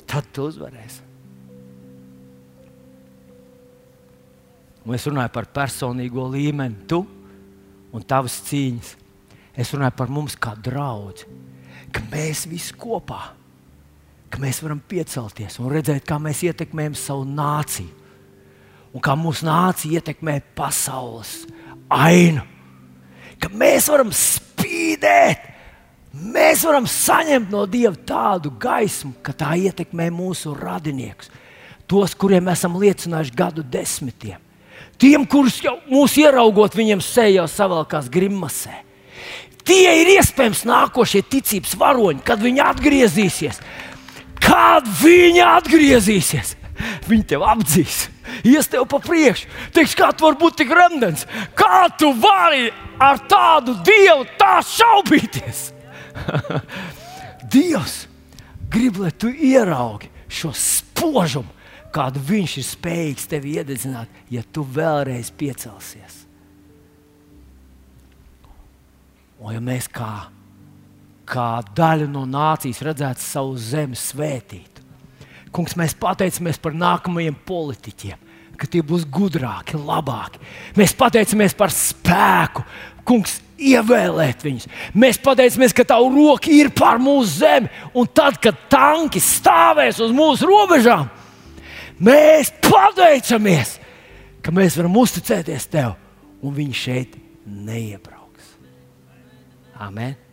[0.07, 1.03] Tad tu uzvarēsi.
[4.87, 7.01] Un es runāju par personīgo līmeni, tu
[7.91, 8.93] un tavas cīņas.
[9.57, 11.25] Es runāju par mums kā draugu,
[11.91, 13.46] ka mēs visi kopā esam
[14.31, 17.93] ka mēs varam piecelties un redzēt, kā mēs ietekmējam savu nāciju
[18.97, 21.45] un kā mūsu nācija ietekmē pasaules
[21.93, 22.43] ainu.
[23.37, 25.43] Ka mēs varam spīdēt,
[26.17, 31.29] mēs varam saņemt no Dieva tādu gaismu, ka tā ietekmē mūsu radiniekus,
[31.87, 34.41] tos, kuriem esam liecinājuši gadu desmitiem.
[34.97, 38.81] Tiem, kurus jau mūsu ieraugot, viņiem sejā savalkās grimasē.
[39.67, 43.61] Tie ir iespējams nākošie ticības varoņi, kad viņi atgriezīsies
[44.57, 46.55] kad viņi atgriezīsies,
[47.09, 48.07] viņi tev apdzīs.
[48.47, 51.25] Ies tev pa priekšu, teiks, kā tu vari būt tik randens,
[51.57, 52.71] kā tu vari
[53.03, 55.63] ar tādu dievu tā šaubīties.
[57.53, 57.97] Dievs
[58.73, 61.53] grib, lai tu ieraugi šo spožumu,
[61.95, 66.25] kādu viņš ir spējīgs tev iededzināt, ja tu vēlreiz piecelsies.
[69.37, 70.27] Un ja mēs kā
[71.27, 74.83] kā daļa no nācijas redzētu savu zemi svētīt.
[75.55, 78.19] Kungs, mēs pateicamies par nākamajiem politiķiem,
[78.61, 80.41] ka tie būs gudrāki, labāki.
[80.77, 82.65] Mēs pateicamies par spēku,
[83.07, 84.67] Kungs, ievēlēt viņus.
[84.99, 90.11] Mēs pateicamies, ka Tava roka ir pār mūsu zemi, un tad, kad tanki stāvēs uz
[90.15, 91.07] mūsu robežām,
[92.03, 93.77] mēs pateicamies,
[94.43, 95.95] ka mēs varam uzticēties Tev,
[96.43, 98.55] un viņi šeit neiebrauks.
[99.79, 100.26] Amen!